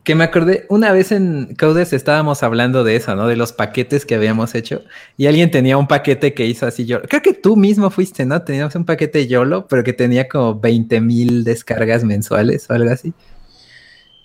[0.03, 3.29] Que me acordé, una vez en Codes estábamos hablando de eso, ¿no?
[3.29, 4.81] De los paquetes que habíamos hecho.
[5.15, 7.01] Y alguien tenía un paquete que hizo así yo.
[7.03, 8.41] Creo que tú mismo fuiste, ¿no?
[8.41, 13.13] Teníamos un paquete YOLO, pero que tenía como 20 mil descargas mensuales o algo así.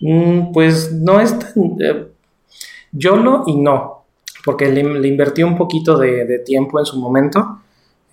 [0.00, 1.52] Mm, pues no es tan.
[1.80, 2.08] Eh,
[2.90, 4.06] YOLO y no.
[4.44, 7.60] Porque le, invertí un poquito de tiempo en su momento.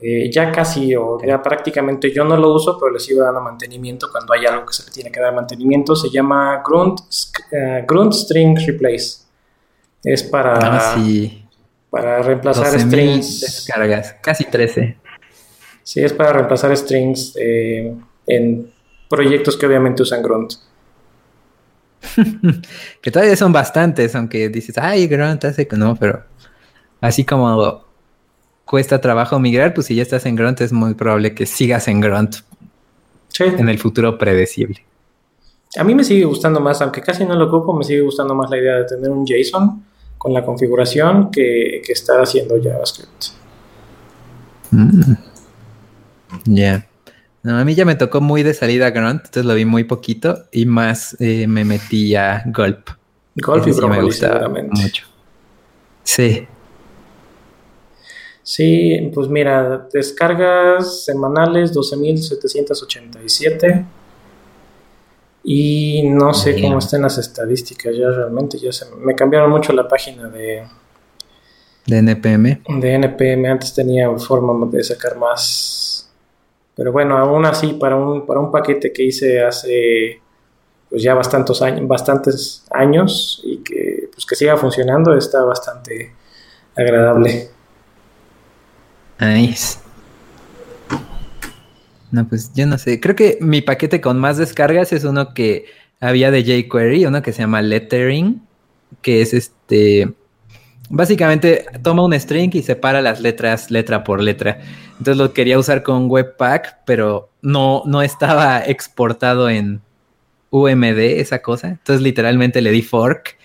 [0.04, 4.10] Eh, ya casi o ya prácticamente yo no lo uso, pero le sigo dando mantenimiento
[4.12, 5.96] cuando hay algo que se le tiene que dar mantenimiento.
[5.96, 7.02] Se llama Grunt,
[7.52, 9.22] eh, grunt String Replace.
[10.04, 10.98] Es para, ah,
[11.92, 13.42] para reemplazar strings.
[13.42, 14.98] Descargas, casi 13.
[15.84, 17.94] Sí, es para reemplazar strings eh,
[18.26, 18.74] en
[19.08, 20.54] proyectos que obviamente usan Grunt.
[23.02, 26.24] que todavía son bastantes, aunque dices, ay, Grunt hace que no, pero
[27.02, 27.91] así como
[28.72, 32.00] cuesta trabajo migrar, pues si ya estás en Grunt es muy probable que sigas en
[32.00, 32.38] Grunt
[33.38, 34.86] en el futuro predecible.
[35.78, 38.50] A mí me sigue gustando más, aunque casi no lo ocupo, me sigue gustando más
[38.50, 39.84] la idea de tener un JSON
[40.18, 43.26] con la configuración que, que estar haciendo JavaScript.
[44.72, 45.16] Mm.
[46.46, 46.88] Ya.
[47.44, 50.46] No, a mí ya me tocó muy de salida Grunt, entonces lo vi muy poquito
[50.50, 52.90] y más eh, me metí a Gulp.
[53.36, 55.08] Gulp y me gusta mucho.
[56.04, 56.48] Sí.
[58.44, 63.86] Sí, pues mira, descargas semanales 12.787
[65.44, 69.88] y no sé cómo están las estadísticas ya realmente, ya se me cambiaron mucho la
[69.88, 70.64] página de
[71.86, 72.62] de NPM.
[72.80, 76.10] De NPM antes tenía forma de sacar más.
[76.76, 80.22] Pero bueno, aún así para un para un paquete que hice hace
[80.90, 86.14] pues ya bastantes años, bastantes años y que pues que siga funcionando está bastante
[86.76, 87.50] agradable.
[89.22, 89.78] Nice.
[92.12, 93.00] No, pues yo no sé.
[93.00, 95.66] Creo que mi paquete con más descargas es uno que
[96.02, 98.42] había de jQuery, uno que se llama Lettering,
[99.02, 100.12] que es este.
[100.90, 104.60] Básicamente toma un string y separa las letras letra por letra.
[104.98, 109.82] Entonces lo quería usar con Webpack, pero no, no estaba exportado en,
[110.52, 111.70] UMD esa cosa.
[111.70, 113.38] Entonces literalmente le di fork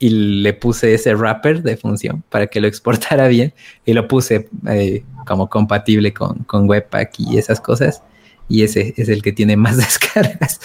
[0.00, 3.52] y le puse ese wrapper de función para que lo exportara bien
[3.84, 8.02] y lo puse eh, como compatible con, con Webpack y esas cosas.
[8.48, 10.58] Y ese es el que tiene más descargas.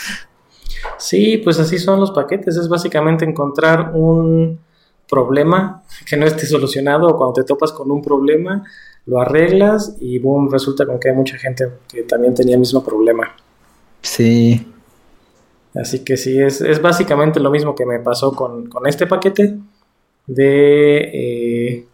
[0.98, 2.56] Sí, pues así son los paquetes.
[2.56, 4.58] Es básicamente encontrar un
[5.08, 8.63] problema que no esté solucionado o cuando te topas con un problema,
[9.06, 12.84] lo arreglas y boom, resulta con que hay mucha gente que también tenía el mismo
[12.84, 13.36] problema.
[14.02, 14.65] Sí.
[15.75, 19.57] Así que sí, es, es básicamente lo mismo que me pasó con, este paquete
[20.25, 21.85] de eh,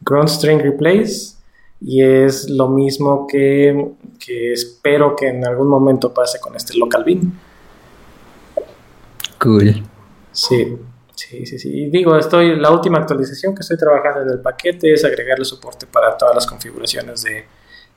[0.00, 1.34] Ground String Replace
[1.80, 7.04] y es lo mismo que, que espero que en algún momento pase con este local
[7.04, 7.38] bin.
[9.38, 9.82] Cool.
[10.30, 10.78] Sí,
[11.14, 11.68] sí, sí, sí.
[11.70, 15.86] Y digo, estoy, la última actualización que estoy trabajando en el paquete es agregarle soporte
[15.86, 17.44] para todas las configuraciones de,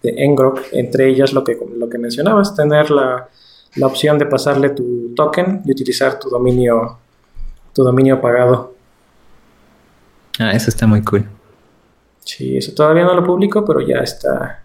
[0.01, 3.29] de Ngrok, entre ellas lo que, lo que mencionabas, tener la,
[3.75, 6.97] la opción de pasarle tu token y utilizar tu dominio,
[7.73, 8.73] tu dominio pagado.
[10.39, 11.27] Ah, eso está muy cool.
[12.23, 14.63] Sí, eso todavía no lo publico, pero ya está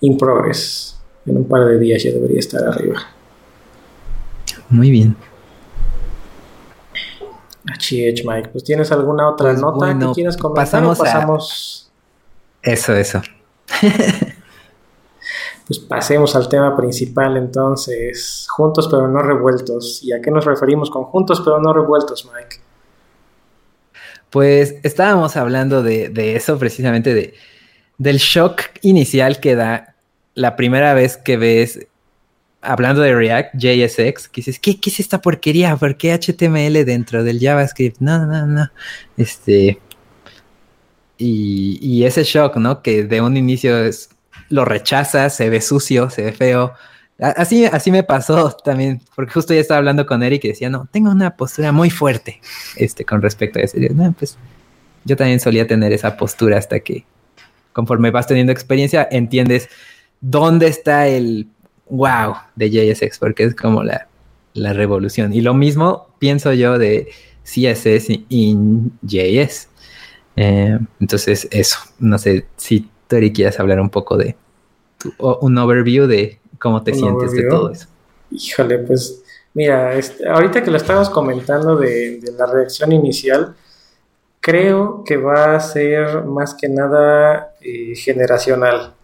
[0.00, 0.98] in progress.
[1.26, 3.00] En un par de días ya debería estar arriba.
[4.70, 5.16] Muy bien.
[7.66, 8.48] HH, Mike.
[8.50, 10.64] Pues tienes alguna otra pues nota que quieras comentar.
[10.64, 11.90] Pasamos, pasamos...
[12.62, 13.20] Eso, eso.
[15.68, 18.46] pues pasemos al tema principal entonces.
[18.48, 20.02] Juntos pero no revueltos.
[20.02, 22.56] ¿Y a qué nos referimos con juntos pero no revueltos, Mike?
[24.30, 27.34] Pues estábamos hablando de, eso precisamente, de,
[27.98, 29.94] del shock inicial que da
[30.34, 31.86] la primera vez que ves
[32.62, 35.76] hablando de React, JSX, que dices, ¿qué, es esta porquería?
[35.76, 37.98] ¿Por qué HTML dentro del JavaScript?
[38.00, 38.70] No, no, no.
[39.18, 39.78] Este.
[41.18, 42.80] Y, ese shock, ¿no?
[42.80, 44.10] Que de un inicio es,
[44.48, 46.74] lo rechazas, se ve sucio, se ve feo.
[47.18, 50.88] Así, así me pasó también, porque justo ya estaba hablando con Eric y decía, no,
[50.92, 52.40] tengo una postura muy fuerte
[52.76, 53.76] este, con respecto a eso.
[53.92, 54.38] no, pues
[55.04, 57.04] yo también solía tener esa postura hasta que
[57.72, 59.68] conforme vas teniendo experiencia, entiendes
[60.20, 61.46] dónde está el
[61.88, 64.08] wow de JSX, porque es como la,
[64.54, 65.32] revolución.
[65.32, 67.08] Y lo mismo pienso yo de
[67.44, 69.68] CSS in JS.
[70.34, 71.78] Eh, entonces, eso.
[72.00, 74.36] No sé si Tori quieres hablar un poco de
[75.18, 77.86] un overview de cómo te sientes de todo eso.
[78.30, 79.22] Híjole, pues
[79.54, 83.54] mira, este, ahorita que lo estabas comentando de, la reacción inicial,
[84.40, 88.94] creo que va a ser más que nada eh, generacional.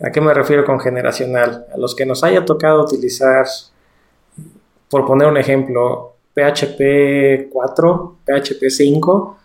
[0.00, 1.66] ¿A qué me refiero con generacional?
[1.72, 3.46] A los que nos haya tocado utilizar,
[4.88, 9.38] por poner un ejemplo, PHP 4, PHP 5,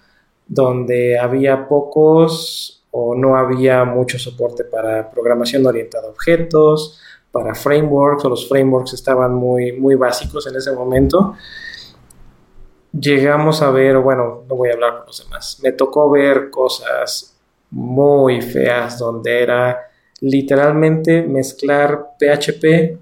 [0.47, 6.97] donde había pocos o no había mucho soporte para programación orientada a objetos,
[7.29, 11.35] para frameworks, o los frameworks estaban muy, muy básicos en ese momento.
[12.97, 17.37] Llegamos a ver, bueno, no voy a hablar con los demás, me tocó ver cosas
[17.69, 19.77] muy feas donde era
[20.21, 22.97] literalmente mezclar PHP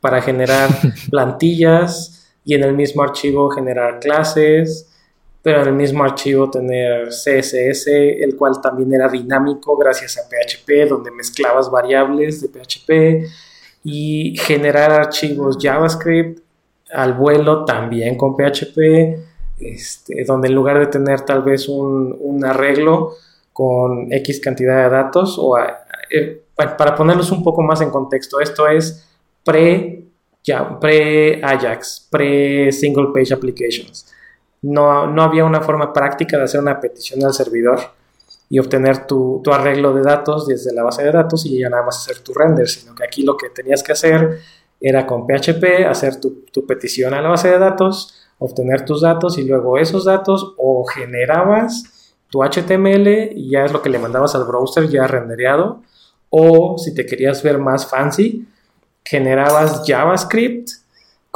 [0.00, 0.70] para generar
[1.10, 4.95] plantillas y en el mismo archivo generar clases,
[5.46, 10.88] pero en el mismo archivo tener CSS, el cual también era dinámico gracias a PHP,
[10.88, 13.30] donde mezclabas variables de PHP
[13.84, 16.40] y generar archivos JavaScript
[16.90, 19.20] al vuelo también con PHP,
[19.60, 23.12] este, donde en lugar de tener tal vez un, un arreglo,
[23.52, 25.56] con X cantidad de datos o
[26.10, 29.06] eh, para ponerlos un poco más en contexto, esto es
[29.44, 30.06] pre,
[30.42, 34.12] ya, pre Ajax, pre single page applications.
[34.62, 37.78] No, no, había una forma práctica de hacer una petición al servidor
[38.48, 41.84] y obtener tu, tu, arreglo de datos desde la base de datos y ya nada
[41.84, 44.40] más hacer tu render, sino que aquí lo que tenías que hacer
[44.80, 49.38] era con PHP hacer tu, tu petición a la base de datos, obtener tus datos
[49.38, 54.34] y luego esos datos o generabas tu HTML y ya es lo que le mandabas
[54.34, 55.82] al browser ya rendereado.
[56.28, 58.46] O si te querías ver más fancy,
[59.04, 60.70] generabas JavaScript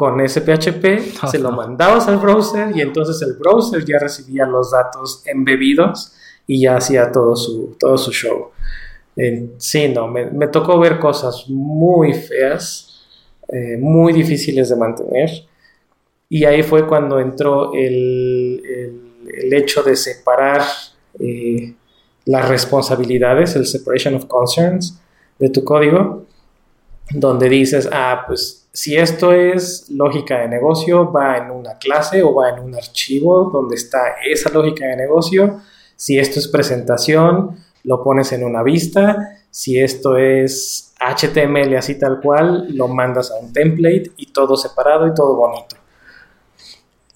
[0.00, 4.70] con ese PHP, se lo mandabas al browser y entonces el browser ya recibía los
[4.70, 6.14] datos embebidos
[6.46, 8.48] y ya hacía todo su, todo su show.
[9.58, 13.04] sí, no, me, tocó ver cosas muy feas,
[13.48, 15.30] eh, muy difíciles de mantener.
[16.30, 18.62] Y ahí fue cuando entró el
[19.34, 20.62] el hecho de separar
[21.18, 21.74] eh,
[22.24, 24.98] las responsabilidades, el separation of concerns
[25.38, 26.24] de tu código,
[27.10, 32.34] donde dices, ah, pues si esto es lógica de negocio, va en una clase o
[32.34, 35.60] va en un archivo donde está esa lógica de negocio.
[35.96, 39.38] Si esto es presentación, lo pones en una vista.
[39.50, 45.08] Si esto es HTML así tal cual, lo mandas a un template y todo separado
[45.08, 45.76] y todo bonito.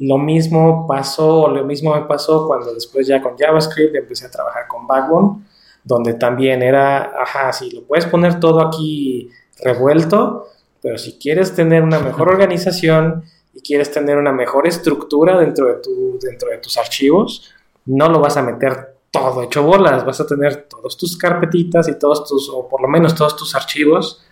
[0.00, 4.66] Lo mismo pasó, lo mismo me pasó cuando después ya con JavaScript empecé a trabajar
[4.66, 5.44] con Backbone,
[5.84, 9.30] donde también era, ajá, sí, lo puedes poner todo aquí
[9.62, 10.48] revuelto,
[10.84, 13.24] pero si quieres tener una mejor organización
[13.54, 17.50] y quieres tener una mejor estructura dentro de, tu, dentro de tus archivos,
[17.86, 21.98] no lo vas a meter todo hecho bolas, vas a tener todas tus carpetitas y
[21.98, 24.26] todos tus, o por lo menos todos tus archivos,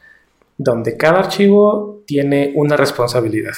[0.58, 3.54] donde cada archivo tiene una responsabilidad.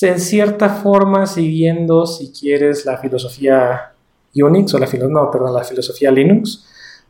[0.00, 3.94] En cierta forma, siguiendo, si quieres, la filosofía
[4.32, 6.66] Unix o la, no, perdón, la filosofía Linux,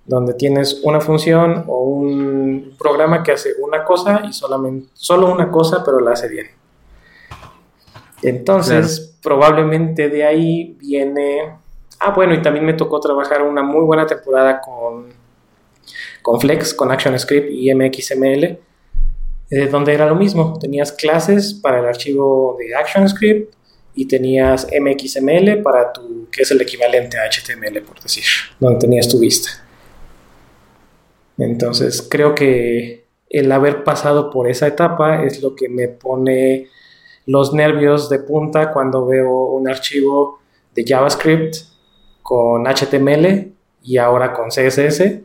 [0.07, 5.51] donde tienes una función o un programa que hace una cosa y solamente, solo una
[5.51, 6.47] cosa, pero la hace bien.
[8.23, 11.57] Entonces, probablemente de ahí viene...
[12.01, 15.09] Ah, bueno, y también me tocó trabajar una muy buena temporada con,
[16.23, 18.59] con Flex, con ActionScript y MXML,
[19.51, 20.59] eh, donde era lo mismo.
[20.59, 23.55] Tenías clases para el archivo de ActionScript
[23.95, 28.25] y tenías MXML para tu, que es el equivalente a HTML, por decir,
[28.59, 29.64] donde tenías tu vista.
[31.39, 36.69] Entonces, creo que el haber pasado por esa etapa es lo que me pone
[37.27, 40.41] los nervios de punta cuando veo un archivo
[40.75, 41.57] de JavaScript
[42.23, 45.21] con HTML y ahora con CSS.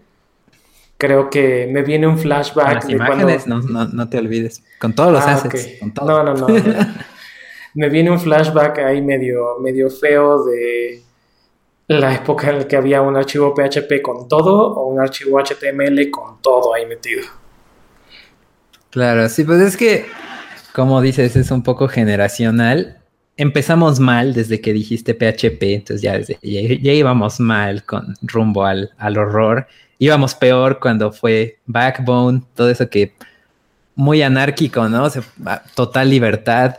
[0.97, 2.85] Creo que me viene un flashback.
[2.85, 4.63] de imágenes, no, no, te olvides.
[4.79, 5.79] Con todos los ah, assets.
[5.95, 6.47] No, no, no.
[7.73, 11.01] me viene un flashback ahí medio, medio feo de
[11.97, 16.11] la época en la que había un archivo PHP con todo o un archivo HTML
[16.11, 17.23] con todo ahí metido.
[18.91, 20.05] Claro, sí, pues es que,
[20.73, 22.99] como dices, es un poco generacional.
[23.37, 29.17] Empezamos mal desde que dijiste PHP, entonces ya, ya, íbamos mal con rumbo al, al
[29.17, 29.67] horror.
[29.97, 33.15] Íbamos peor cuando fue Backbone, todo eso que
[33.95, 35.07] muy anárquico, ¿no?
[35.73, 36.75] total libertad.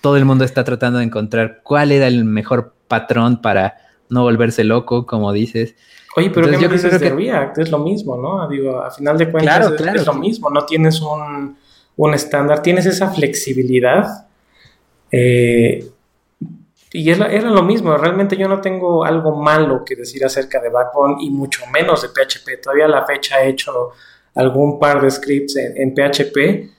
[0.00, 4.64] Todo el mundo está tratando de encontrar cuál era el mejor patrón para no volverse
[4.64, 5.74] loco, como dices.
[6.16, 7.58] Oye, pero ¿qué me dices de React?
[7.58, 8.48] Es lo mismo, ¿no?
[8.48, 11.56] Digo, a final de cuentas es, lo mismo, no tienes un,
[12.14, 14.26] estándar, tienes esa flexibilidad.
[15.12, 15.88] Eh,
[16.92, 20.70] y era, era, lo mismo, realmente yo no tengo algo malo que decir acerca de
[20.70, 22.60] Backbone y mucho menos de PHP.
[22.60, 23.90] Todavía a la fecha he hecho
[24.34, 26.70] algún par de scripts en, PHP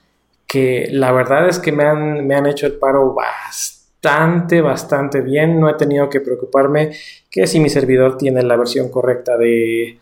[0.46, 5.20] que la verdad es que me han, me han hecho el paro bastante bastante, bastante
[5.20, 5.60] bien.
[5.60, 6.90] No he tenido que preocuparme
[7.30, 9.98] que si mi servidor tiene la versión correcta de,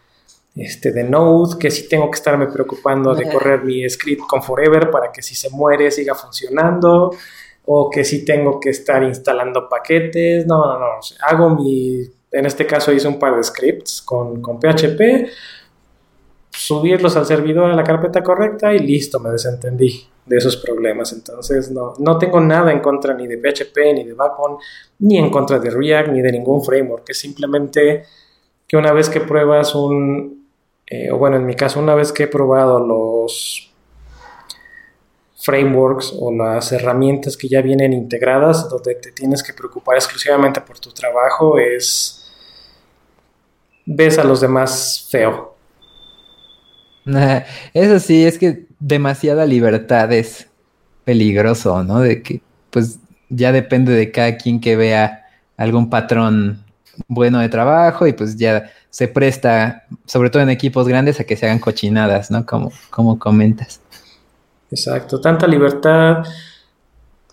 [0.57, 4.91] este, de Node, que si tengo que estarme preocupando de correr mi script con Forever
[4.91, 7.11] para que si se muere siga funcionando,
[7.67, 10.47] o que si tengo que estar instalando paquetes.
[10.47, 11.01] No, no, no.
[11.29, 12.01] hago mi,
[12.33, 15.29] en este caso hice un par de scripts con, con PHP,
[16.61, 21.13] subirlos al servidor a la carpeta correcta y listo, me desentendí de esos problemas.
[21.13, 24.57] Entonces, no, no tengo nada en contra ni de PHP, ni de Backbone,
[24.99, 27.09] ni en contra de React, ni de ningún framework.
[27.09, 28.05] Es simplemente
[28.69, 30.47] que una vez que pruebas un,
[30.87, 33.73] eh, o bueno, en mi caso, una vez que he probado los
[35.37, 40.79] frameworks o las herramientas que ya vienen integradas, donde te tienes que preocupar exclusivamente por
[40.79, 42.31] tu trabajo, es
[43.87, 45.50] ves a los demás feo.
[47.75, 50.49] Eso sí, es que demasiada libertad es
[51.05, 52.01] peligroso, ¿no?
[52.01, 52.99] De que, pues,
[53.29, 56.65] ya depende de cada quien que vea algún patrón
[57.07, 61.37] bueno de trabajo y pues ya se presta, sobre todo en equipos grandes, a que
[61.37, 62.45] se hagan cochinadas, ¿no?
[62.45, 63.81] Como, como comentas.
[64.71, 66.25] Exacto, tanta libertad.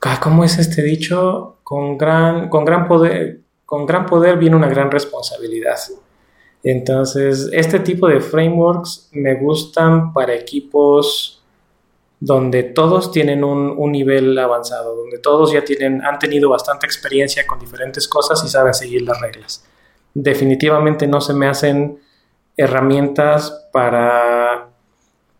[0.02, 1.58] Ah, ¿Cómo es este dicho?
[1.64, 5.78] Con gran, con gran poder, con gran poder viene una gran responsabilidad.
[6.70, 11.41] Entonces, este tipo de frameworks me gustan para equipos
[12.20, 17.57] donde todos tienen un, nivel avanzado, donde todos ya tienen, han tenido bastante experiencia con
[17.57, 19.65] diferentes cosas y saben seguir las reglas.
[20.13, 21.99] Definitivamente no se me hacen
[22.57, 24.68] herramientas para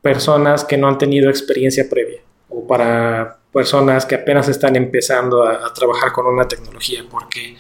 [0.02, 5.74] personas que no han tenido experiencia previa o para personas que apenas están empezando a
[5.74, 7.58] trabajar con una tecnología, porque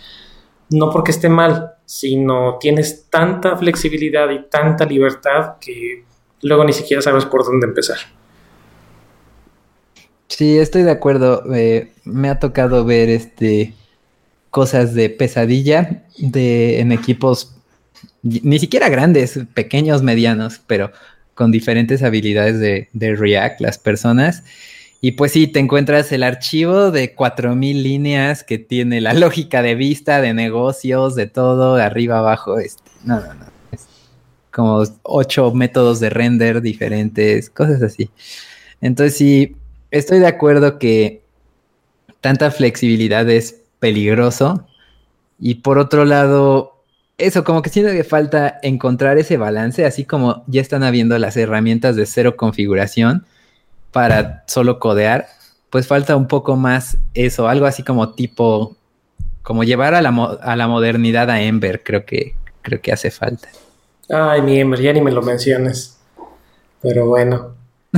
[0.69, 6.03] no porque esté mal, sino tienes tanta flexibilidad y tanta libertad que
[6.41, 7.97] luego ni siquiera sabes por dónde empezar.
[10.27, 11.43] Sí, estoy de acuerdo.
[11.55, 13.73] Eh, me ha tocado ver este
[14.49, 17.57] cosas de pesadilla de en equipos
[18.21, 20.91] ni siquiera grandes, pequeños, medianos, pero
[21.33, 24.43] con diferentes habilidades de, de React, las personas.
[24.99, 29.75] Y pues sí, te encuentras el archivo de 4000 líneas que tiene la lógica de
[29.75, 32.59] vista, de negocios, de todo, de arriba abajo.
[32.59, 33.45] Este, no, no, no.
[34.51, 38.09] como ocho métodos de render diferentes, cosas así.
[38.81, 39.55] Entonces sí,
[39.91, 41.21] estoy de acuerdo que
[42.21, 44.65] tanta flexibilidad es peligroso.
[45.39, 46.83] Y por otro lado,
[47.19, 51.37] eso, como que siento que falta encontrar ese balance, así como ya están habiendo las
[51.37, 53.25] herramientas de cero configuración
[53.97, 55.25] para solo codear,
[55.71, 58.75] pues falta un poco más eso, algo así como tipo,
[59.41, 63.49] como llevar a la, a la modernidad a Ember, creo que, creo que hace falta.
[64.07, 65.97] Ay, mi Ember, ya ni me lo menciones.
[66.79, 67.55] Pero bueno.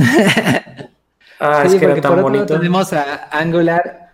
[1.38, 2.46] ah, es que era tan bonito.
[2.46, 4.12] tenemos a Angular,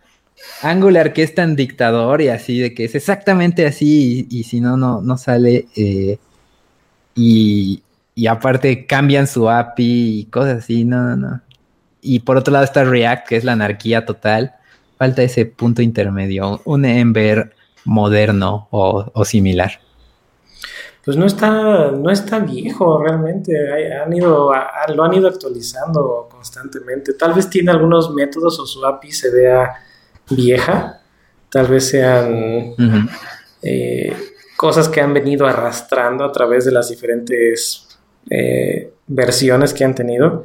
[0.62, 4.76] Angular que es tan dictador y así, de que es exactamente así y, si no,
[4.76, 5.68] no, no sale.
[5.76, 6.18] Eh,
[7.14, 7.80] y,
[8.16, 11.45] y aparte cambian su API y cosas así, no, no, no.
[12.07, 14.54] Y por otro lado está React, que es la anarquía total.
[14.96, 17.54] Falta ese punto intermedio, un Ember
[17.84, 19.80] moderno o similar
[21.07, 23.54] pues no está, no está viejo realmente,
[23.94, 24.52] han ido,
[24.92, 27.14] lo han ido actualizando constantemente.
[27.14, 29.72] Tal vez tiene algunos métodos o su API se vea
[30.28, 31.00] vieja,
[31.48, 32.74] tal vez sean
[33.62, 34.16] eh,
[34.57, 37.86] cosas que han venido arrastrando a través de las diferentes
[38.28, 40.42] eh, versiones que han tenido.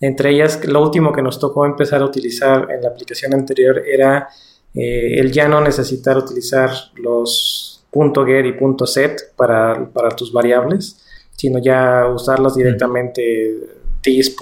[0.00, 4.28] Entre ellas, lo último que nos tocó empezar a utilizar en la aplicación anterior era
[4.74, 11.04] eh, el ya no necesitar utilizar los .get y .set para, para tus variables,
[11.36, 13.56] sino ya usarlas directamente
[14.02, 14.36] this.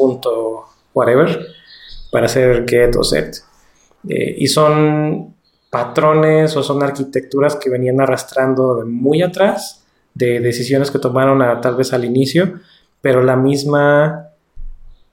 [0.94, 1.46] whatever
[2.11, 3.36] para hacer get o set.
[4.09, 5.34] Eh, y son
[5.70, 9.84] patrones o son arquitecturas que venían arrastrando de muy atrás,
[10.14, 12.61] de decisiones que tomaron a, tal vez al inicio,
[13.00, 14.26] pero la misma,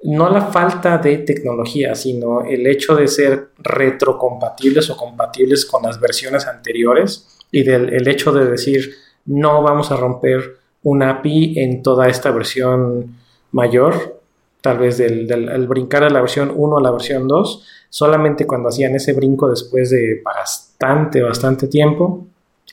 [0.04, 6.00] no la falta de tecnología, sino el hecho de ser retrocompatibles o compatibles con las
[6.00, 8.96] versiones anteriores y del el hecho de decir
[9.26, 13.16] no vamos a romper un API en toda esta versión
[13.52, 14.20] mayor,
[14.62, 18.70] tal vez del, del brincar de la versión 1 a la versión 2, solamente cuando
[18.70, 22.28] hacían ese brinco después de bastante, bastante tiempo,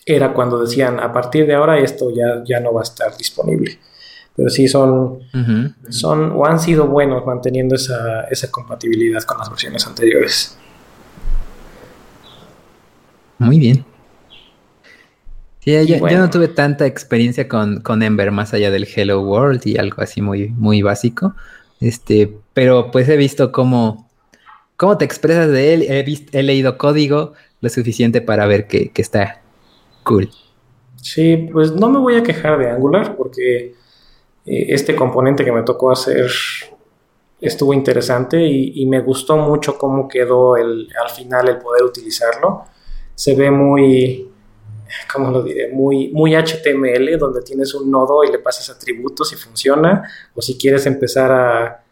[0.04, 3.78] era cuando decían a partir de ahora esto ya, ya no va a estar disponible.
[4.36, 5.18] Pero sí son,
[5.88, 10.56] son o han sido buenos manteniendo esa, esa compatibilidad con las versiones anteriores.
[13.38, 13.84] Muy bien.
[15.60, 19.76] Sí, yo, no tuve tanta experiencia con, con, Ember más allá del Hello World y
[19.76, 21.34] algo así muy, muy básico.
[21.80, 24.08] Este, pero pues he visto cómo,
[24.76, 25.82] cómo te expresas de él.
[25.82, 29.42] He, visto, he leído código lo suficiente para ver que, está
[30.02, 30.30] cool.
[30.96, 33.74] Sí, pues no me voy a quejar de Angular porque
[34.44, 36.30] este componente que me tocó hacer
[37.40, 42.64] estuvo interesante y, y, me gustó mucho cómo quedó el, al final el poder utilizarlo.
[43.14, 44.30] Se ve muy,
[45.12, 45.72] ¿cómo lo diré?
[45.72, 50.58] Muy, muy HTML, donde tienes un nodo y le pasas atributos y funciona, o si
[50.58, 51.84] quieres empezar a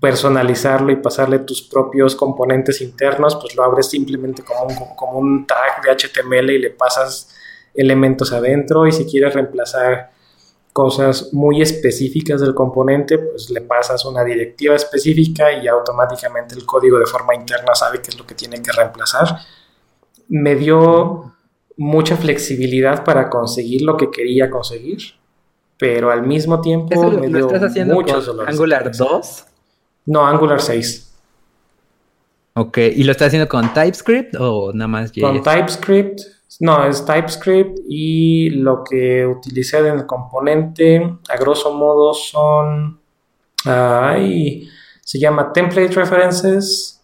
[0.00, 5.46] personalizarlo y pasarle tus propios componentes internos, pues lo abres simplemente como un, como un
[5.46, 7.34] tag de HTML y le pasas
[7.74, 10.10] elementos adentro y si quieres reemplazar
[10.76, 16.98] cosas muy específicas del componente, pues le pasas una directiva específica y automáticamente el código
[16.98, 19.38] de forma interna sabe qué es lo que tiene que reemplazar.
[20.28, 21.32] Me dio
[21.78, 24.98] mucha flexibilidad para conseguir lo que quería conseguir,
[25.78, 29.46] pero al mismo tiempo me dio estás haciendo muchos Angular 2?
[30.04, 31.14] No, Angular 6.
[32.52, 35.22] Ok, ¿y lo estás haciendo con TypeScript o nada más JS?
[35.22, 36.20] Con TypeScript,
[36.60, 42.98] no, es TypeScript y lo que utilicé en el componente, a grosso modo, son,
[43.64, 44.68] ay,
[45.02, 47.00] se llama Template References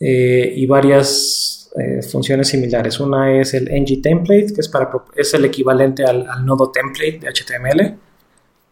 [0.00, 3.00] eh, y varias eh, funciones similares.
[3.00, 7.28] Una es el ng template, que es, para, es el equivalente al, nodo template de
[7.28, 7.98] HTML,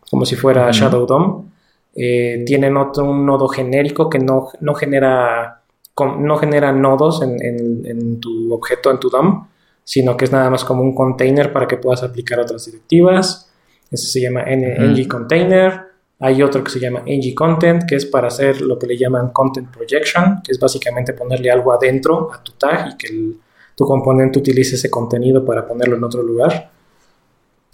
[0.08, 1.50] como si fuera Shadow DOM.
[1.94, 5.62] Eh, tienen otro un nodo genérico que no, no genera,
[5.98, 9.48] no genera nodos en, tu objeto, en tu DOM,
[9.84, 13.50] sino que es nada más como un container para que puedas aplicar otras directivas.
[13.90, 15.80] Ese se llama ng container.
[16.20, 19.30] Hay otro que se llama ng content, que es para hacer lo que le llaman
[19.30, 23.32] content projection, que es básicamente ponerle algo adentro a tu tag y que
[23.74, 26.70] tu componente utilice ese contenido para ponerlo en otro lugar.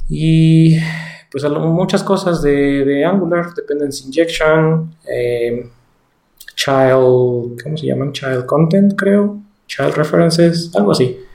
[0.08, 0.78] Y
[1.30, 5.68] pues muchas cosas de, Angular, dependency injection, eh,
[6.54, 8.12] child, ¿cómo se llaman?
[8.12, 11.27] Child content, creo, child references, algo así.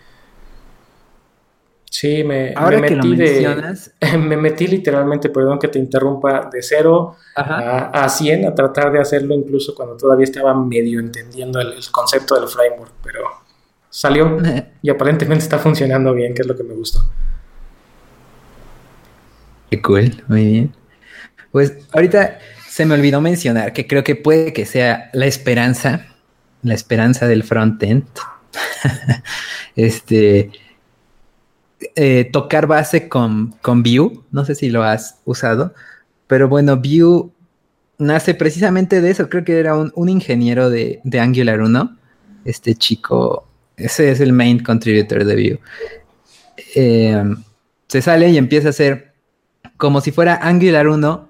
[1.94, 2.96] Sí, me, metí
[4.18, 9.36] me metí literalmente, perdón que te interrumpa, de cero a, 100 a tratar de hacerlo
[9.36, 13.20] incluso cuando todavía estaba medio entendiendo el, concepto del framework, pero
[13.92, 14.40] salió
[14.82, 17.00] y aparentemente está funcionando bien, que es lo que me gustó.
[19.70, 20.76] Qué cool, muy bien.
[21.52, 26.08] Pues ahorita se me olvidó mencionar que creo que puede que sea la esperanza,
[26.64, 28.08] la esperanza del frontend.
[29.76, 30.50] este,
[31.96, 35.74] eh, tocar base con, con Vue, no sé si lo has usado,
[36.28, 37.30] pero bueno, Vue
[37.98, 41.98] nace precisamente de eso, creo que era un, ingeniero de, Angular 1,
[42.46, 45.60] este chico, ese es el main contributor de Vue.
[46.76, 47.24] Eh,
[47.88, 49.14] se sale y empieza a hacer
[49.78, 51.30] como si fuera Angular 1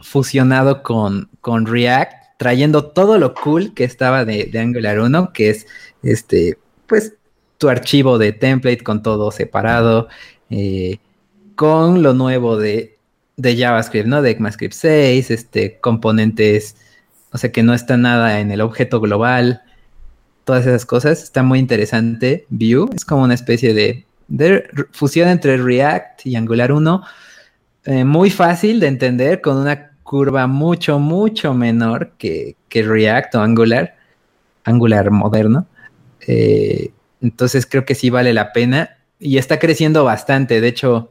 [0.00, 5.50] fusionado con, con React, trayendo todo lo cool que estaba de, de, Angular 1, que
[5.50, 5.66] es
[6.02, 7.14] este, pues
[7.64, 10.08] tu archivo de template con todo separado,
[10.50, 10.98] eh,
[11.54, 12.98] con lo nuevo de,
[13.38, 14.20] de, JavaScript, ¿no?
[14.20, 16.76] De ECMAScript 6, este, componentes,
[17.32, 19.62] o sea que no está nada en el objeto global,
[20.44, 22.44] todas esas cosas, está muy interesante.
[22.50, 27.02] Vue es como una especie de, de fusión entre React y Angular 1,
[27.86, 33.40] eh, muy fácil de entender, con una curva mucho, mucho menor que, que React o
[33.40, 33.96] Angular,
[34.64, 35.66] Angular moderno.
[36.26, 36.90] Eh,
[37.24, 40.60] entonces creo que sí vale la pena y está creciendo bastante.
[40.60, 41.08] De hecho,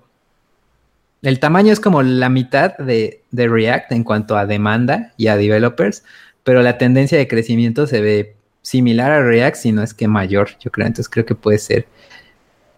[1.23, 6.03] el tamaño es como la mitad de, React en cuanto a demanda y a developers,
[6.43, 10.49] pero la tendencia de crecimiento se ve similar a React, si no es que mayor,
[10.59, 10.85] yo creo.
[10.85, 11.87] Entonces creo que puede ser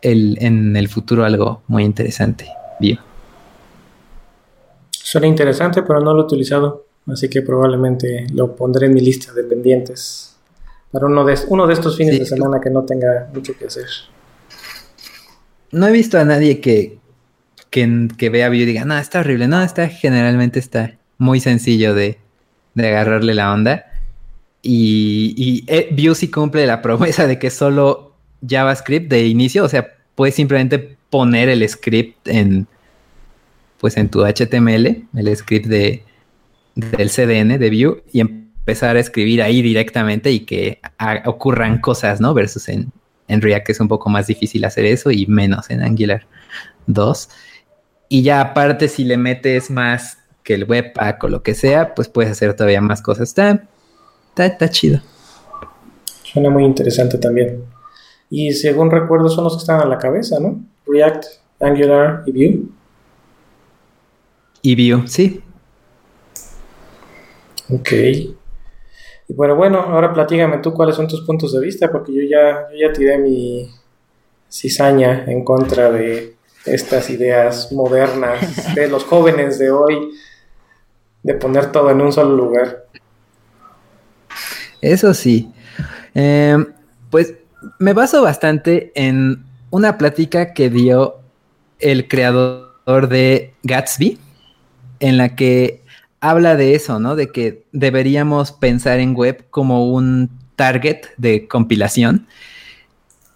[0.01, 2.47] el, en el futuro algo muy interesante.
[2.79, 2.99] Bien.
[4.91, 9.33] Suena interesante, pero no lo he utilizado, así que probablemente lo pondré en mi lista
[9.33, 10.34] de pendientes
[10.95, 13.85] para uno de, uno de estos fines de semana que no tenga mucho que hacer.
[15.71, 16.99] No he visto a nadie que,
[17.69, 19.49] que, vea Vue y diga, no, está horrible.
[19.49, 22.17] No, está generalmente está muy sencillo de,
[22.77, 23.87] agarrarle la onda.
[24.61, 28.13] Y, y eh, Vue sí cumple la promesa de que solo
[28.47, 32.67] JavaScript de inicio, o sea, puedes simplemente poner el script en
[33.81, 36.03] pues en tu HTML, el script de,
[36.75, 40.79] del CDN de Vue y en empezar a escribir ahí directamente y que
[41.25, 42.33] ocurran cosas, ¿no?
[42.33, 42.91] Versus en,
[43.27, 46.25] en React es un poco más difícil hacer eso y menos en Angular
[46.87, 47.29] 2.
[48.09, 52.07] Y ya aparte si le metes más que el Webpack o lo que sea, pues
[52.07, 53.29] puedes hacer todavía más cosas.
[53.29, 53.67] Está,
[54.35, 54.99] está, chido.
[56.23, 57.63] Suena muy interesante también.
[58.31, 60.59] Y según recuerdo son los que están a la cabeza, ¿no?
[60.87, 61.23] React,
[61.59, 62.63] Angular y Vue.
[64.63, 65.43] Y Vue, sí.
[67.69, 67.91] Ok.
[69.27, 72.67] Y bueno, bueno, ahora platígame tú cuáles son tus puntos de vista, porque yo ya,
[72.71, 73.69] yo ya tiré mi
[74.49, 80.11] cizaña en contra de estas ideas modernas de los jóvenes de hoy,
[81.23, 82.85] de poner todo en un solo lugar.
[84.81, 85.51] Eso sí.
[86.13, 86.67] Em,
[87.09, 87.33] pues
[87.79, 91.15] me baso bastante en una plática que dio
[91.79, 94.19] el creador de Gatsby,
[94.99, 95.81] en la que
[96.29, 97.15] habla de eso, ¿no?
[97.15, 102.27] De que deberíamos pensar en web como un target de compilación,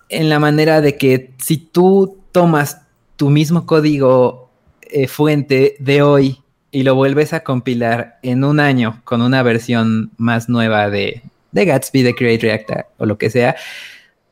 [0.10, 2.82] en la manera de que si tú tomas
[3.16, 4.50] tu mismo código
[4.82, 10.12] eh, fuente de hoy y lo vuelves a compilar en un año con una versión
[10.18, 11.22] más nueva de,
[11.52, 13.56] de Gatsby, de Create React o lo que sea,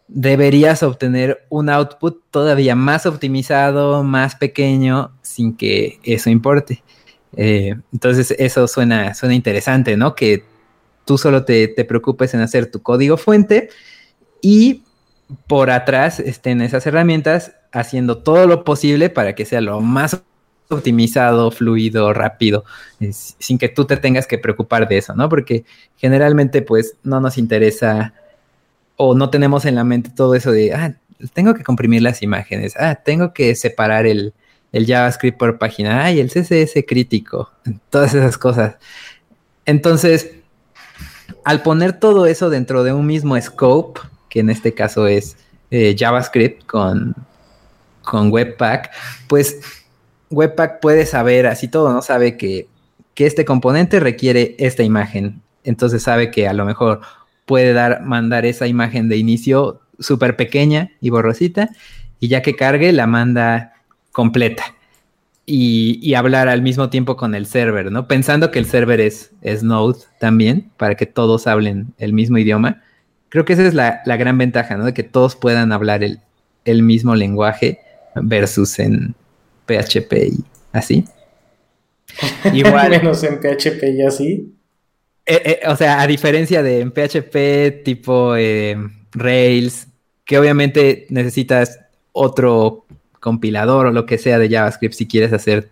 [0.08, 6.82] deberías obtener un output todavía más optimizado, más pequeño, sin que eso importe.
[7.36, 10.16] Eh, entonces eso suena, suena interesante, ¿no?
[10.16, 10.44] Que
[11.06, 13.70] tú solo te, preocupes en hacer tu código fuente
[14.42, 14.84] y
[15.48, 20.22] por atrás estén esas herramientas haciendo todo lo posible para que sea lo más
[20.70, 22.66] optimizado, fluido, rápido,
[23.40, 25.30] sin que tú te tengas que preocupar de eso, ¿no?
[25.30, 25.64] Porque
[25.96, 28.14] generalmente pues no nos interesa
[28.98, 30.98] o no tenemos en la mente todo eso de, ah,
[31.34, 34.34] tengo que comprimir las imágenes, ah, tengo que separar el,
[34.78, 37.52] el JavaScript por página, y el CSS crítico,
[37.90, 38.76] todas esas cosas.
[39.66, 40.32] Entonces,
[41.44, 44.00] al poner todo eso dentro de un mismo scope,
[44.30, 45.36] que en este caso es
[45.72, 47.16] eh, JavaScript con,
[48.04, 48.92] con Webpack,
[49.28, 49.60] pues
[50.30, 52.02] Webpack puede saber así todo, ¿no?
[52.04, 52.68] Sabe que,
[53.16, 55.42] que este componente requiere esta imagen.
[55.64, 57.02] Entonces sabe que a lo mejor
[57.46, 61.70] puede dar, mandar esa imagen de inicio súper pequeña y borrosita,
[62.20, 63.74] y ya que cargue, la manda
[64.18, 64.74] completa.
[65.46, 68.08] Y, hablar al mismo tiempo con el server, ¿no?
[68.08, 72.82] Pensando que el server es, es Node también, para que todos hablen el mismo idioma.
[73.30, 74.86] Creo que esa es la, gran ventaja, ¿no?
[74.86, 77.80] De que todos puedan hablar el, mismo lenguaje
[78.16, 79.14] versus en
[79.68, 81.06] PHP y así.
[82.54, 82.90] Igual.
[82.90, 84.56] Menos en PHP y así.
[85.28, 88.76] Eh, eh, o sea, a diferencia de en PHP tipo eh,
[89.12, 89.88] Rails,
[90.26, 91.82] que obviamente necesitas
[92.14, 92.87] otro
[93.28, 95.70] compilador o lo que sea de JavaScript si quieres hacer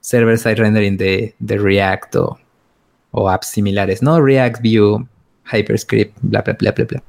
[0.00, 2.38] server-side rendering de, React o,
[3.10, 4.22] o, apps similares, ¿no?
[4.22, 5.06] React, Vue,
[5.52, 7.02] Hyperscript, bla, bla, bla, bla, bla.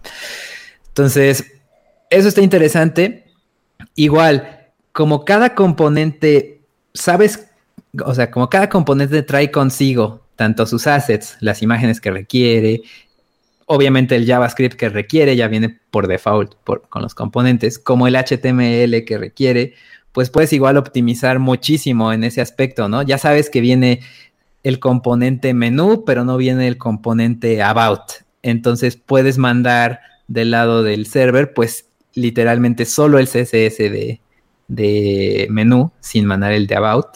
[0.89, 1.45] Entonces,
[2.09, 3.23] eso está interesante.
[3.95, 6.59] Igual, como cada componente,
[6.93, 7.47] sabes,
[8.03, 12.81] o sea, como cada componente trae consigo tanto sus assets, las imágenes que requiere,
[13.65, 19.03] obviamente el JavaScript que requiere ya viene por default con los componentes, como el HTML
[19.05, 19.73] que requiere,
[20.11, 23.01] pues puedes igual optimizar muchísimo en ese aspecto, ¿no?
[23.01, 24.01] Ya sabes que viene
[24.63, 28.01] el componente menú, pero no viene el componente about.
[28.41, 33.77] Entonces puedes mandar del lado del server, pues literalmente solo el CSS
[34.67, 37.07] de, menú, sin mandar el de about,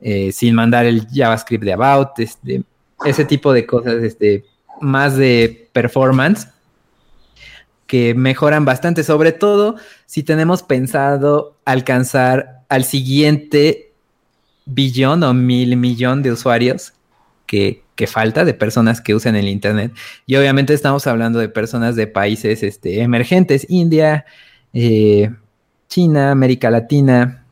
[0.00, 2.62] eh, sin mandar el JavaScript de about, este,
[3.04, 4.44] ese tipo de cosas, este,
[4.80, 6.48] más de performance
[7.86, 9.76] que mejoran bastante, sobre todo
[10.06, 13.92] si tenemos pensado alcanzar al siguiente
[14.66, 16.92] billón o mil millón de usuarios
[17.46, 19.92] que, falta, de personas que usan el Internet.
[20.26, 24.26] Y obviamente estamos hablando de personas de países este, emergentes, India,
[24.74, 25.30] eh,
[25.88, 27.44] China, América Latina,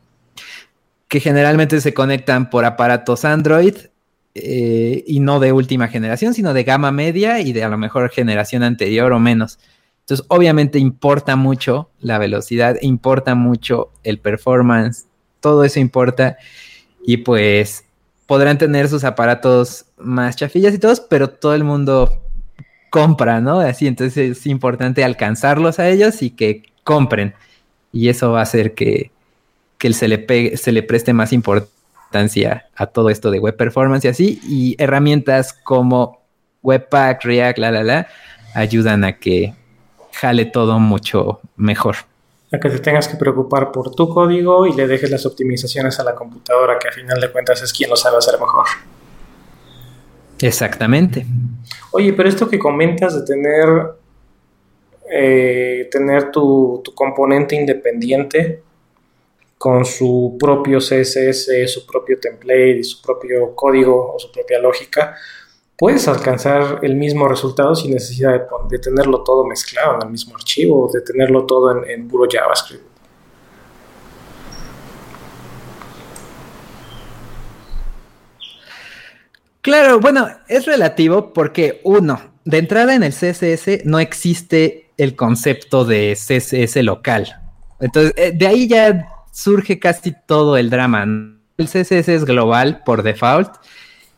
[1.07, 3.75] que generalmente se conectan por aparatos Android
[4.41, 8.09] eh, y no de última generación, sino de gama media y de a lo mejor
[8.09, 9.59] generación anterior o menos.
[10.01, 15.05] Entonces, obviamente importa mucho la velocidad, importa mucho el performance,
[15.41, 16.37] todo eso importa
[17.05, 17.85] y pues
[18.25, 22.21] podrán tener sus aparatos más chafillas y todos, pero todo el mundo
[22.89, 23.59] compra, ¿no?
[23.59, 27.33] Así, entonces es importante alcanzarlos a ellos y que compren.
[27.91, 29.11] Y eso va a hacer que,
[29.79, 31.76] se, le se le preste más importancia
[32.75, 36.21] a todo esto de web performance y así, y herramientas como
[36.63, 38.07] Webpack, React, la, la, la,
[38.53, 39.53] ayudan a que
[40.13, 41.95] jale todo mucho mejor.
[42.51, 46.03] A que te tengas que preocupar por tu código y le dejes las optimizaciones a
[46.03, 48.65] la computadora, que a final de cuentas es quien lo sabe hacer mejor.
[50.39, 51.25] Exactamente.
[51.91, 53.67] Oye, pero esto que comentas de tener,
[55.11, 58.63] eh, tener tu, tu componente independiente,
[59.57, 65.15] con su propio CSS, su propio template, su propio código o su propia lógica,
[65.75, 70.89] puedes alcanzar el mismo resultado sin necesidad de, tenerlo todo mezclado en el mismo archivo,
[70.93, 72.85] de tenerlo todo en, puro JavaScript.
[79.61, 85.83] Claro, bueno, es relativo porque uno, de entrada en el CSS no existe el concepto
[85.83, 87.41] de CSS local.
[87.79, 91.03] Entonces, eh, de ahí ya surge casi todo el drama.
[91.57, 93.51] El CSS es global por default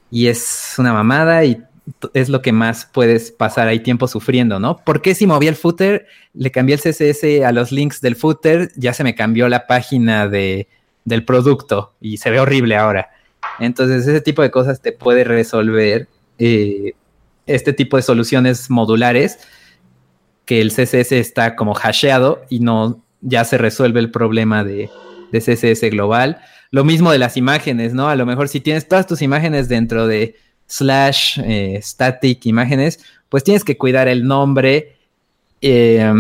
[0.09, 1.61] y es una mamada y
[2.13, 4.78] es lo que más puedes pasar ahí tiempo sufriendo, ¿no?
[4.86, 8.93] Porque si moví el footer, le cambié el CSS a los links del footer, ya
[8.93, 10.70] se me cambió la página de,
[11.03, 13.09] del producto y se ve horrible ahora.
[13.59, 16.07] Entonces, ese tipo de cosas te puede resolver
[16.38, 16.93] eh,
[17.45, 19.39] este tipo de soluciones modulares
[20.45, 24.89] que el CSS está como hasheado y no ya se resuelve el problema de,
[25.32, 26.39] de CSS global.
[26.71, 28.09] Lo mismo de las imágenes, ¿no?
[28.09, 30.36] A lo mejor si tienes todas tus imágenes dentro de
[30.67, 34.95] slash eh, static imágenes, pues tienes que cuidar el nombre
[35.61, 36.13] eh,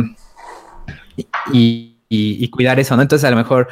[1.53, 3.01] y, cuidar eso, ¿no?
[3.01, 3.67] Entonces a lo mejor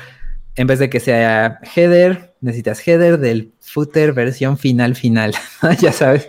[0.56, 5.34] en vez de que sea header, necesitas header del footer versión final final,
[5.80, 6.28] ya sabes.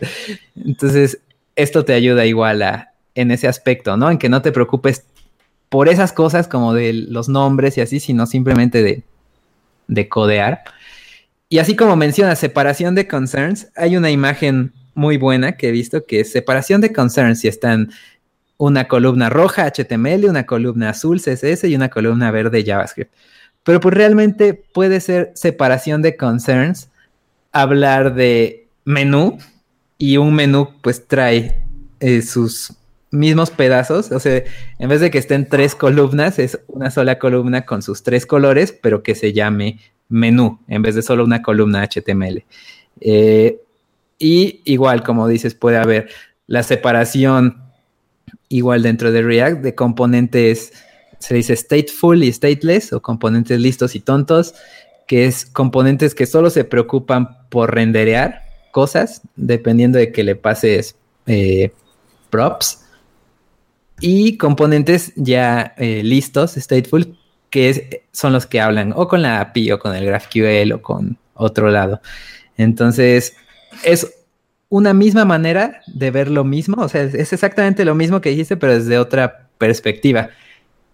[0.56, 1.20] Entonces
[1.56, 4.10] esto te ayuda igual a, en ese aspecto, ¿no?
[4.10, 5.04] En que no te preocupes
[5.68, 9.02] por esas cosas como de los nombres y así, sino simplemente de,
[9.86, 10.64] de codear.
[11.48, 16.04] Y así como menciona separación de concerns, hay una imagen muy buena que he visto
[16.06, 17.90] que es separación de concerns y están
[18.58, 23.14] una columna roja HTML, una columna azul CSS y una columna verde JavaScript.
[23.62, 26.90] Pero pues realmente puede ser separación de concerns,
[27.52, 29.38] hablar de menú
[29.96, 31.62] y un menú pues trae
[32.00, 32.72] eh, sus
[33.10, 34.42] mismos pedazos, o sea,
[34.78, 38.72] en vez de que estén tres columnas, es una sola columna con sus tres colores,
[38.72, 39.78] pero que se llame
[40.08, 42.44] menú, en vez de solo una columna HTML.
[43.00, 43.60] Eh,
[44.18, 46.08] y igual, como dices, puede haber
[46.46, 47.62] la separación
[48.48, 50.72] igual dentro de React de componentes,
[51.18, 54.54] se dice stateful y stateless, o componentes listos y tontos,
[55.06, 60.96] que es componentes que solo se preocupan por renderear cosas, dependiendo de que le pases
[61.26, 61.72] eh,
[62.30, 62.87] props
[64.00, 67.16] y componentes ya eh, listos, stateful,
[67.50, 71.18] que son los que hablan o con la API o con el GraphQL o con
[71.34, 72.00] otro lado.
[72.56, 73.36] Entonces,
[73.84, 74.14] es
[74.68, 78.56] una misma manera de ver lo mismo, o sea, es exactamente lo mismo que dijiste,
[78.56, 80.30] pero desde otra perspectiva.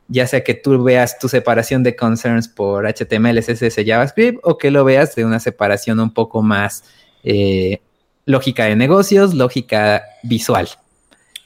[0.06, 4.70] ya sea que tú veas tu separación de concerns por HTML, CSS, JavaScript, o que
[4.70, 6.84] lo veas de una separación un poco más
[7.24, 7.80] eh,
[8.26, 10.68] lógica de negocios, lógica visual.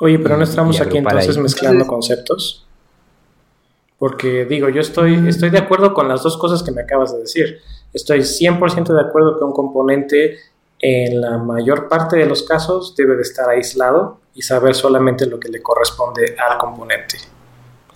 [0.01, 2.64] Oye, pero no estamos aquí entonces mezclando conceptos.
[3.99, 7.20] Porque digo, yo estoy, estoy de acuerdo con las dos cosas que me acabas de
[7.20, 7.61] decir.
[7.92, 10.38] Estoy 100% de acuerdo que un componente
[10.78, 15.40] en la mayor parte de los casos debe de estar aislado y saber solamente lo
[15.40, 17.18] que le corresponde al componente.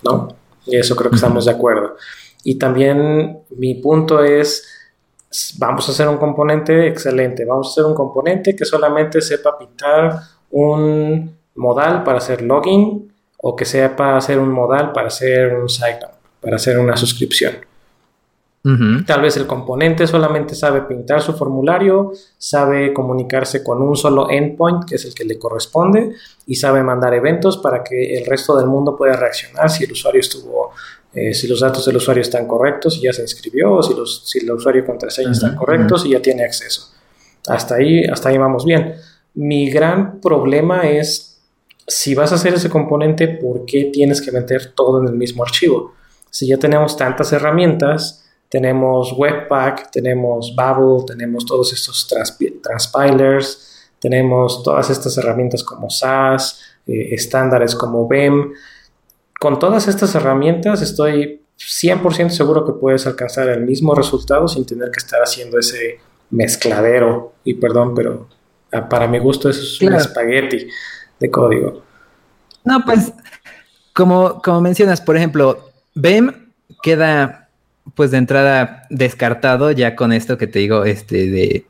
[0.03, 0.35] ¿No?
[0.67, 1.97] Y eso creo que estamos de acuerdo.
[2.43, 4.67] Y también mi punto es,
[5.59, 10.19] vamos a hacer un componente excelente, vamos a hacer un componente que solamente sepa pintar
[10.51, 16.13] un modal para hacer login o que sepa hacer un modal para hacer un sign-up,
[16.41, 17.57] para hacer una suscripción.
[19.09, 24.85] Tal vez el componente solamente sabe pintar su formulario, sabe comunicarse con un solo endpoint,
[24.85, 26.15] que es el que le corresponde,
[26.47, 30.21] y sabe mandar eventos para que el resto del mundo pueda reaccionar si el usuario
[30.21, 30.71] estuvo,
[31.13, 34.29] eh, si los datos del usuario están correctos y ya se inscribió, o si, los,
[34.29, 36.93] si el usuario y contraseña están correctos y ya tiene acceso.
[37.49, 38.95] Hasta ahí, hasta ahí vamos bien.
[39.35, 41.32] Mi gran problema es
[41.87, 45.43] si vas a hacer ese componente, ¿por qué tienes que meter todo en el mismo
[45.43, 45.95] archivo?
[46.31, 52.07] Si ya tenemos tantas herramientas, tenemos Webpack, tenemos Babel, tenemos todos estos
[52.63, 58.53] transpilers, tenemos todas estas herramientas como SAS, eh, estándares como BEM.
[59.41, 64.91] Con todas estas herramientas estoy 100% seguro que puedes alcanzar el mismo resultado sin tener
[64.91, 67.33] que estar haciendo ese mezcladero.
[67.45, 68.29] Y perdón, pero
[68.73, 70.69] ah, para mi gusto eso es un espagueti
[71.23, 71.83] de código.
[72.65, 73.13] No, pues
[73.95, 76.51] como, como mencionas, por ejemplo, BEM
[76.83, 77.49] queda
[77.95, 81.67] pues de entrada descartado ya con esto que te digo, este, de,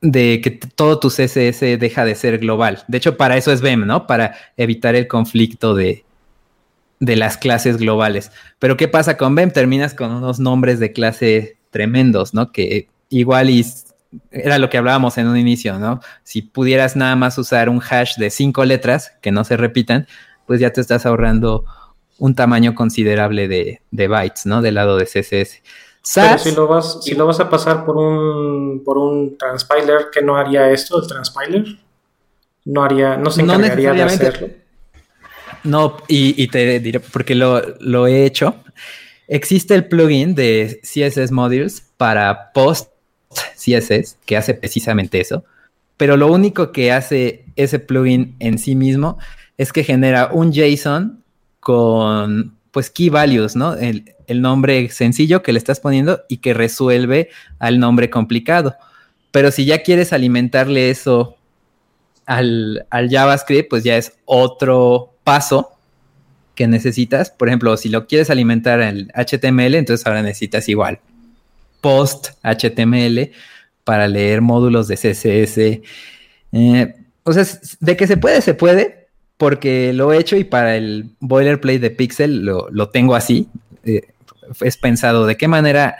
[0.00, 2.84] de que todo tu CSS deja de ser global.
[2.88, 4.06] De hecho, para eso es BEM, ¿no?
[4.06, 6.04] Para evitar el conflicto de,
[6.98, 8.30] de las clases globales.
[8.58, 9.50] Pero ¿qué pasa con BEM?
[9.50, 12.52] Terminas con unos nombres de clase tremendos, ¿no?
[12.52, 13.64] Que igual y
[14.30, 16.00] era lo que hablábamos en un inicio, ¿no?
[16.24, 20.06] Si pudieras nada más usar un hash de cinco letras que no se repitan,
[20.46, 21.64] pues ya te estás ahorrando
[22.18, 24.62] un tamaño considerable de, bytes, ¿no?
[24.62, 25.62] Del lado de CSS.
[26.14, 30.22] Pero si lo vas, si lo vas a pasar por un, por un transpiler, ¿qué
[30.22, 31.78] no haría esto, el transpiler?
[32.64, 34.48] No haría, no se encargaría de hacerlo.
[35.62, 38.54] No, y, te diré, porque lo, lo, he hecho.
[39.28, 42.89] Existe el plugin de CSS Modules para Post
[43.30, 45.44] CSS, que hace precisamente eso.
[45.96, 49.18] Pero lo único que hace ese plugin en sí mismo
[49.58, 51.22] es que genera un JSON
[51.60, 53.74] con pues key values, ¿no?
[53.74, 54.04] El,
[54.40, 58.76] nombre sencillo que le estás poniendo y que resuelve al nombre complicado.
[59.32, 61.36] Pero si ya quieres alimentarle eso
[62.26, 65.72] al, JavaScript, pues ya es otro paso
[66.54, 67.30] que necesitas.
[67.30, 71.00] Por ejemplo, si lo quieres alimentar al HTML, entonces ahora necesitas igual
[71.80, 73.30] post HTML
[73.84, 75.82] para leer módulos de CSS.
[76.52, 77.44] Eh, o sea,
[77.80, 81.90] de que se puede, se puede, porque lo he hecho y para el boilerplate de
[81.90, 83.48] Pixel lo, tengo así.
[83.84, 84.02] Eh,
[84.60, 85.96] es pensado de qué manera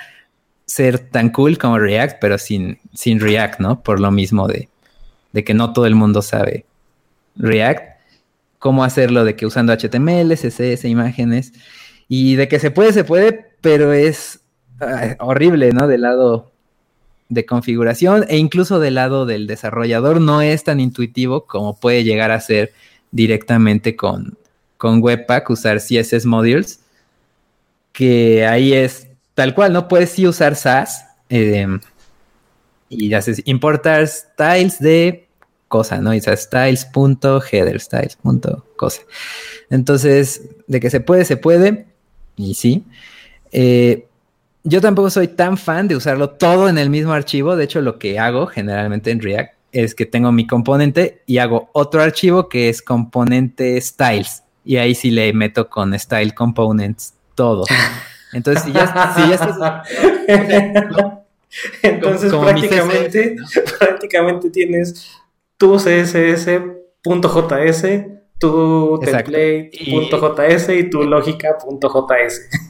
[0.66, 3.83] ser tan cool como React, pero sin, sin React, ¿no?
[3.83, 4.68] Por lo mismo de,
[5.45, 6.64] que no todo el mundo sabe
[7.37, 7.99] React.
[8.59, 11.53] Cómo hacerlo de que usando HTML, CSS, imágenes.
[12.09, 14.39] Y de que se puede, se puede, pero es
[15.18, 15.87] horrible, ¿no?
[15.87, 16.51] Del lado
[17.28, 22.33] de configuración e incluso del lado del desarrollador no es tan intuitivo como puede llegar
[22.33, 22.72] a ser
[23.12, 24.37] directamente con,
[24.76, 26.81] con Webpack, usar CSS Modules,
[27.93, 29.89] que ahí es tal cual, ¿no?
[29.89, 31.81] Puedes sí usar SAS em,
[32.89, 35.28] y haces importar styles de
[35.68, 36.12] cosa, ¿no?
[36.12, 39.03] Y styles.header, styles.cosa.
[39.70, 41.87] Entonces, de que se puede, se puede,
[42.37, 42.85] y sí.
[43.53, 44.07] Eh,
[44.63, 47.57] yo tampoco soy tan fan de usarlo todo en el mismo archivo.
[47.57, 51.71] De hecho, lo que hago generalmente en React es que tengo mi componente y hago
[51.73, 54.43] otro archivo que es componente styles.
[54.65, 57.65] Y ahí sí le meto con style components todo.
[58.33, 59.89] Entonces, si ya, si ya estás...
[61.83, 63.37] Entonces, prácticamente,
[63.79, 65.11] prácticamente tienes
[65.57, 67.03] tu CSS.js,
[68.39, 72.70] tu template.js y tu lógica.js.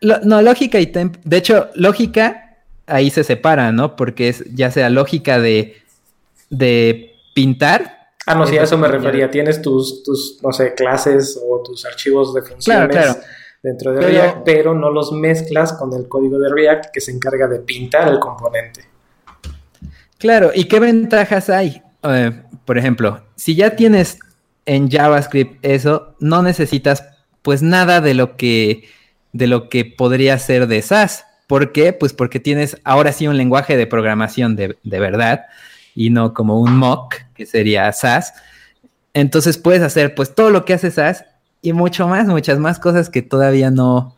[0.00, 1.16] No, lógica y temp.
[1.24, 3.96] De hecho, lógica ahí se separa, ¿no?
[3.96, 5.76] Porque es ya sea lógica de
[6.50, 8.10] de pintar.
[8.26, 9.30] Ah, no, sí, a eso me refería.
[9.30, 13.18] Tienes tus, tus, no sé, clases o tus archivos de funciones
[13.62, 17.48] dentro de React, pero no los mezclas con el código de React que se encarga
[17.48, 18.84] de pintar el componente.
[20.18, 21.82] Claro, ¿y qué ventajas hay?
[22.02, 24.18] Eh, por ejemplo, si ya tienes
[24.66, 27.04] en JavaScript eso, no necesitas
[27.42, 28.88] pues nada de lo que,
[29.36, 31.24] de lo que podría ser de SAS.
[31.46, 31.92] ¿Por qué?
[31.92, 35.46] Pues porque tienes ahora sí un lenguaje de programación de, de verdad
[35.94, 38.34] y no como un mock, que sería SAS.
[39.14, 41.24] Entonces puedes hacer pues todo lo que hace SAS
[41.62, 44.16] y mucho más, muchas más cosas que todavía no,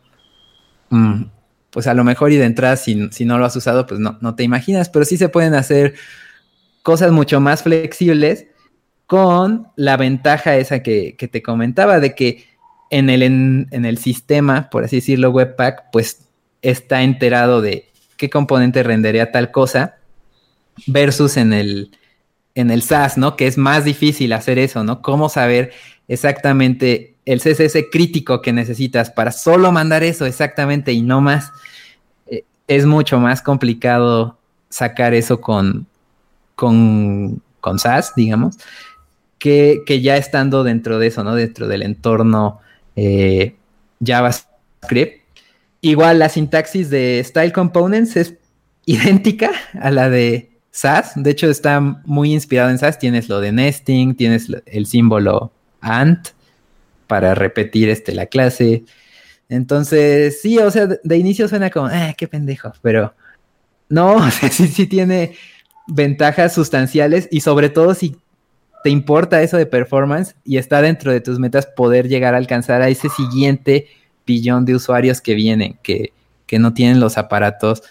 [0.89, 1.23] mm,
[1.69, 4.17] pues a lo mejor y de entrada si, si, no lo has usado, pues no,
[4.21, 5.95] no te imaginas, pero sí se pueden hacer
[6.83, 8.47] cosas mucho más flexibles
[9.05, 12.48] con la ventaja esa que, que te comentaba de que
[12.89, 16.21] en el, en, en el sistema, por así decirlo, Webpack, pues
[16.61, 19.97] está enterado de qué componente rendería tal cosa
[20.87, 21.91] versus en el,
[22.55, 23.35] en el SAS, ¿no?
[23.35, 25.01] Que es más difícil hacer eso, ¿no?
[25.01, 25.71] Cómo saber
[26.07, 31.51] exactamente el CSS crítico que necesitas para solo mandar eso exactamente y no más.
[32.27, 34.37] Eh, es mucho más complicado
[34.69, 35.87] sacar eso con,
[36.55, 38.57] con, con SAS, digamos,
[39.37, 41.35] que, que, ya estando dentro de eso, ¿no?
[41.35, 42.59] Dentro del entorno
[42.99, 43.55] eh,
[44.01, 45.21] JavaScript.
[45.81, 48.35] Igual la sintaxis de Style Components es
[48.85, 51.13] idéntica a la de SAS.
[51.15, 52.99] De hecho, está muy inspirado en SAS.
[52.99, 56.29] Tienes lo de nesting, tienes el símbolo ANT
[57.07, 58.83] para repetir este, la clase.
[59.47, 63.13] Entonces, sí, o sea, de, inicio suena como, ah, qué pendejo, pero
[63.87, 65.35] no, o sea, sí, sí tiene
[65.87, 68.15] ventajas sustanciales y sobre todo si
[68.83, 72.81] te importa eso de performance y está dentro de tus metas poder llegar a alcanzar
[72.81, 73.87] a ese siguiente
[74.25, 76.13] billón de usuarios que vienen, que,
[76.45, 77.83] que no tienen los aparatos,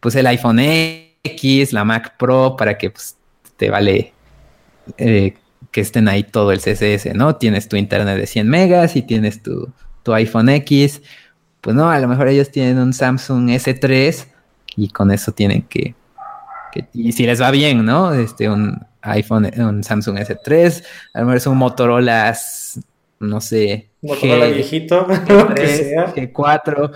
[0.00, 3.16] pues el iPhone X, la Mac Pro, para que pues,
[3.56, 4.12] te vale
[4.98, 5.34] eh,
[5.70, 7.36] que estén ahí todo el CSS, ¿no?
[7.36, 9.72] Tienes tu internet de 100 megas y tienes tu,
[10.02, 11.02] tu iPhone X.
[11.60, 14.26] Pues no, a lo mejor ellos tienen un Samsung S3
[14.76, 15.94] y con eso tienen que,
[16.92, 18.12] y si les va bien, ¿no?
[18.12, 20.84] Este, un iPhone, un Samsung S3,
[21.14, 22.36] a lo mejor es un Motorola,
[23.20, 23.88] no sé.
[24.02, 26.92] Motorola viejito, G3, G4.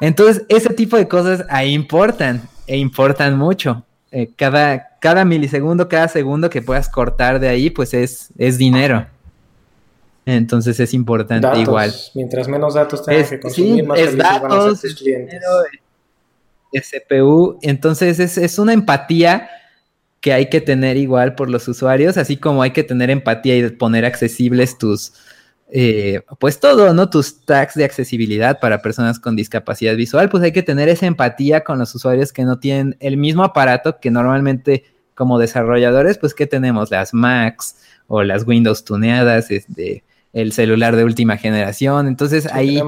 [0.00, 3.84] Entonces, ese tipo de cosas ahí importan, e importan mucho.
[4.10, 9.06] Eh, cada, cada milisegundo, cada segundo que puedas cortar de ahí, pues es, es dinero.
[10.26, 11.92] Entonces es importante igual.
[12.14, 15.40] Mientras menos datos tengas que consumir, más es datos, Dinero,
[16.72, 17.58] es CPU.
[17.60, 19.50] Entonces es, es una empatía
[20.24, 23.68] que hay que tener igual por los usuarios, así como hay que tener empatía y
[23.68, 25.12] poner accesibles tus,
[25.70, 27.10] eh, pues todo, ¿no?
[27.10, 31.62] Tus tags de accesibilidad para personas con discapacidad visual, pues hay que tener esa empatía
[31.62, 36.46] con los usuarios que no tienen el mismo aparato que normalmente como desarrolladores, pues que
[36.46, 42.80] tenemos las Macs o las Windows tuneadas, este, el celular de última generación, entonces ahí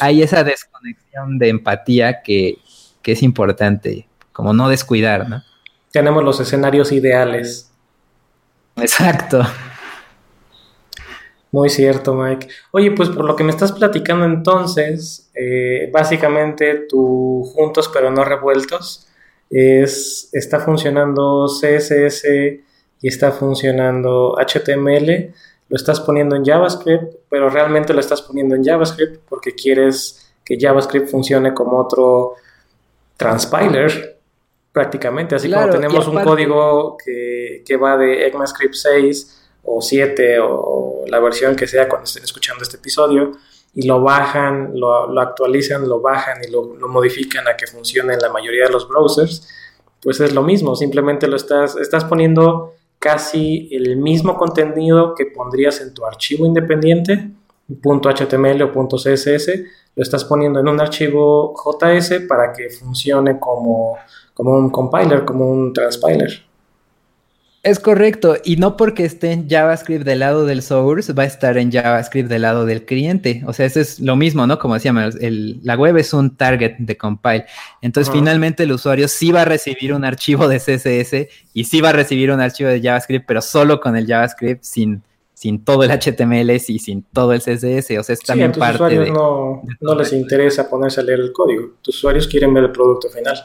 [0.00, 2.58] hay esa desconexión de empatía que,
[3.00, 5.49] que es importante, como no descuidar, ¿no?
[5.92, 7.70] Tenemos los escenarios ideales.
[8.76, 9.42] Exacto.
[11.52, 12.48] Muy cierto, Mike.
[12.70, 18.24] Oye, pues por lo que me estás platicando entonces, eh, básicamente tu juntos pero no
[18.24, 19.08] revueltos
[19.50, 22.24] es, está funcionando CSS
[23.02, 25.34] y está funcionando HTML,
[25.68, 30.56] lo estás poniendo en JavaScript, pero realmente lo estás poniendo en JavaScript porque quieres que
[30.58, 32.34] JavaScript funcione como otro
[33.16, 34.19] transpiler
[34.72, 41.04] prácticamente, así como tenemos un código que, que va de ECMAScript 6 o 7 o
[41.06, 43.32] la versión que sea cuando estén escuchando este episodio
[43.74, 48.30] y lo bajan, lo, actualizan, lo bajan y lo, modifican a que funcione en la
[48.30, 49.48] mayoría de los browsers,
[50.02, 55.80] pues es lo mismo, simplemente lo estás, estás poniendo casi el mismo contenido que pondrías
[55.80, 57.30] en tu archivo independiente,
[57.68, 59.48] .html o .css,
[59.94, 63.96] lo estás poniendo en un archivo JS para que funcione como,
[64.40, 66.42] como un compiler, como un transpiler.
[67.62, 71.58] Es correcto, y no porque esté en JavaScript del lado del source, va a estar
[71.58, 73.42] en JavaScript del lado del cliente.
[73.46, 74.58] O sea, eso es lo mismo, ¿no?
[74.58, 77.44] Como decíamos, el, la web es un target de compile.
[77.82, 81.90] Entonces, finalmente el usuario sí va a recibir un archivo de CSS y sí va
[81.90, 85.02] a recibir un archivo de JavaScript, pero solo con el JavaScript, sin,
[85.34, 87.98] sin todo el HTML y sin todo el CSS.
[87.98, 91.30] O sea, es también parte usuarios de, no, no les interesa ponerse a leer el
[91.30, 91.72] código.
[91.82, 93.36] Tus usuarios quieren ver el producto final.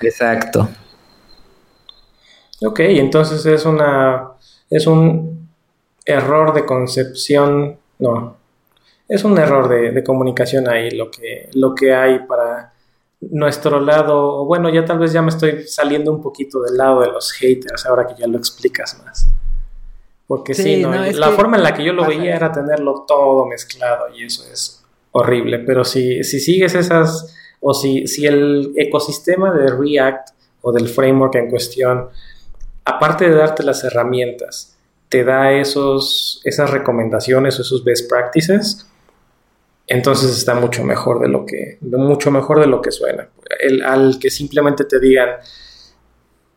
[0.00, 0.68] Exacto.
[2.62, 4.32] Ok, entonces es una
[4.70, 5.48] es un
[6.04, 8.36] error de concepción, no,
[9.08, 12.72] es un error de, comunicación ahí lo que, lo que hay para
[13.20, 17.08] nuestro lado, bueno, ya tal vez ya me estoy saliendo un poquito del lado de
[17.08, 19.28] los haters, ahora que ya lo explicas más.
[20.26, 24.24] Porque sí, la forma en la que yo lo veía era tenerlo todo mezclado y
[24.24, 30.30] eso es horrible, pero si, si sigues esas, o si, si el ecosistema de React
[30.62, 32.08] o del framework en cuestión
[32.84, 34.76] aparte de darte las herramientas,
[35.08, 38.86] te da esos, esas recomendaciones o esos best practices,
[39.86, 43.28] entonces está mucho mejor de lo que, mucho mejor de lo que suena.
[43.58, 45.30] El, al que simplemente te digan,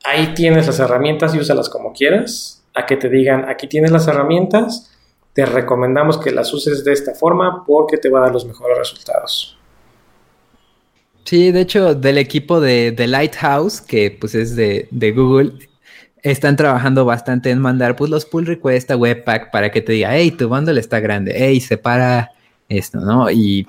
[0.04, 4.08] ahí tienes las herramientas y úsalas como quieras, a que te digan, aquí tienes las
[4.08, 4.92] herramientas,
[5.34, 8.78] te recomendamos que las uses de esta forma porque te va a dar los mejores
[8.78, 9.58] resultados.
[11.26, 15.54] Sí, de hecho, del equipo de, Lighthouse, que pues es de, Google,
[16.22, 20.16] están trabajando bastante en mandar pues los pull requests a Webpack para que te diga,
[20.16, 22.32] hey, tu bundle está grande, hey, separa
[22.70, 23.30] esto, ¿no?
[23.30, 23.68] Y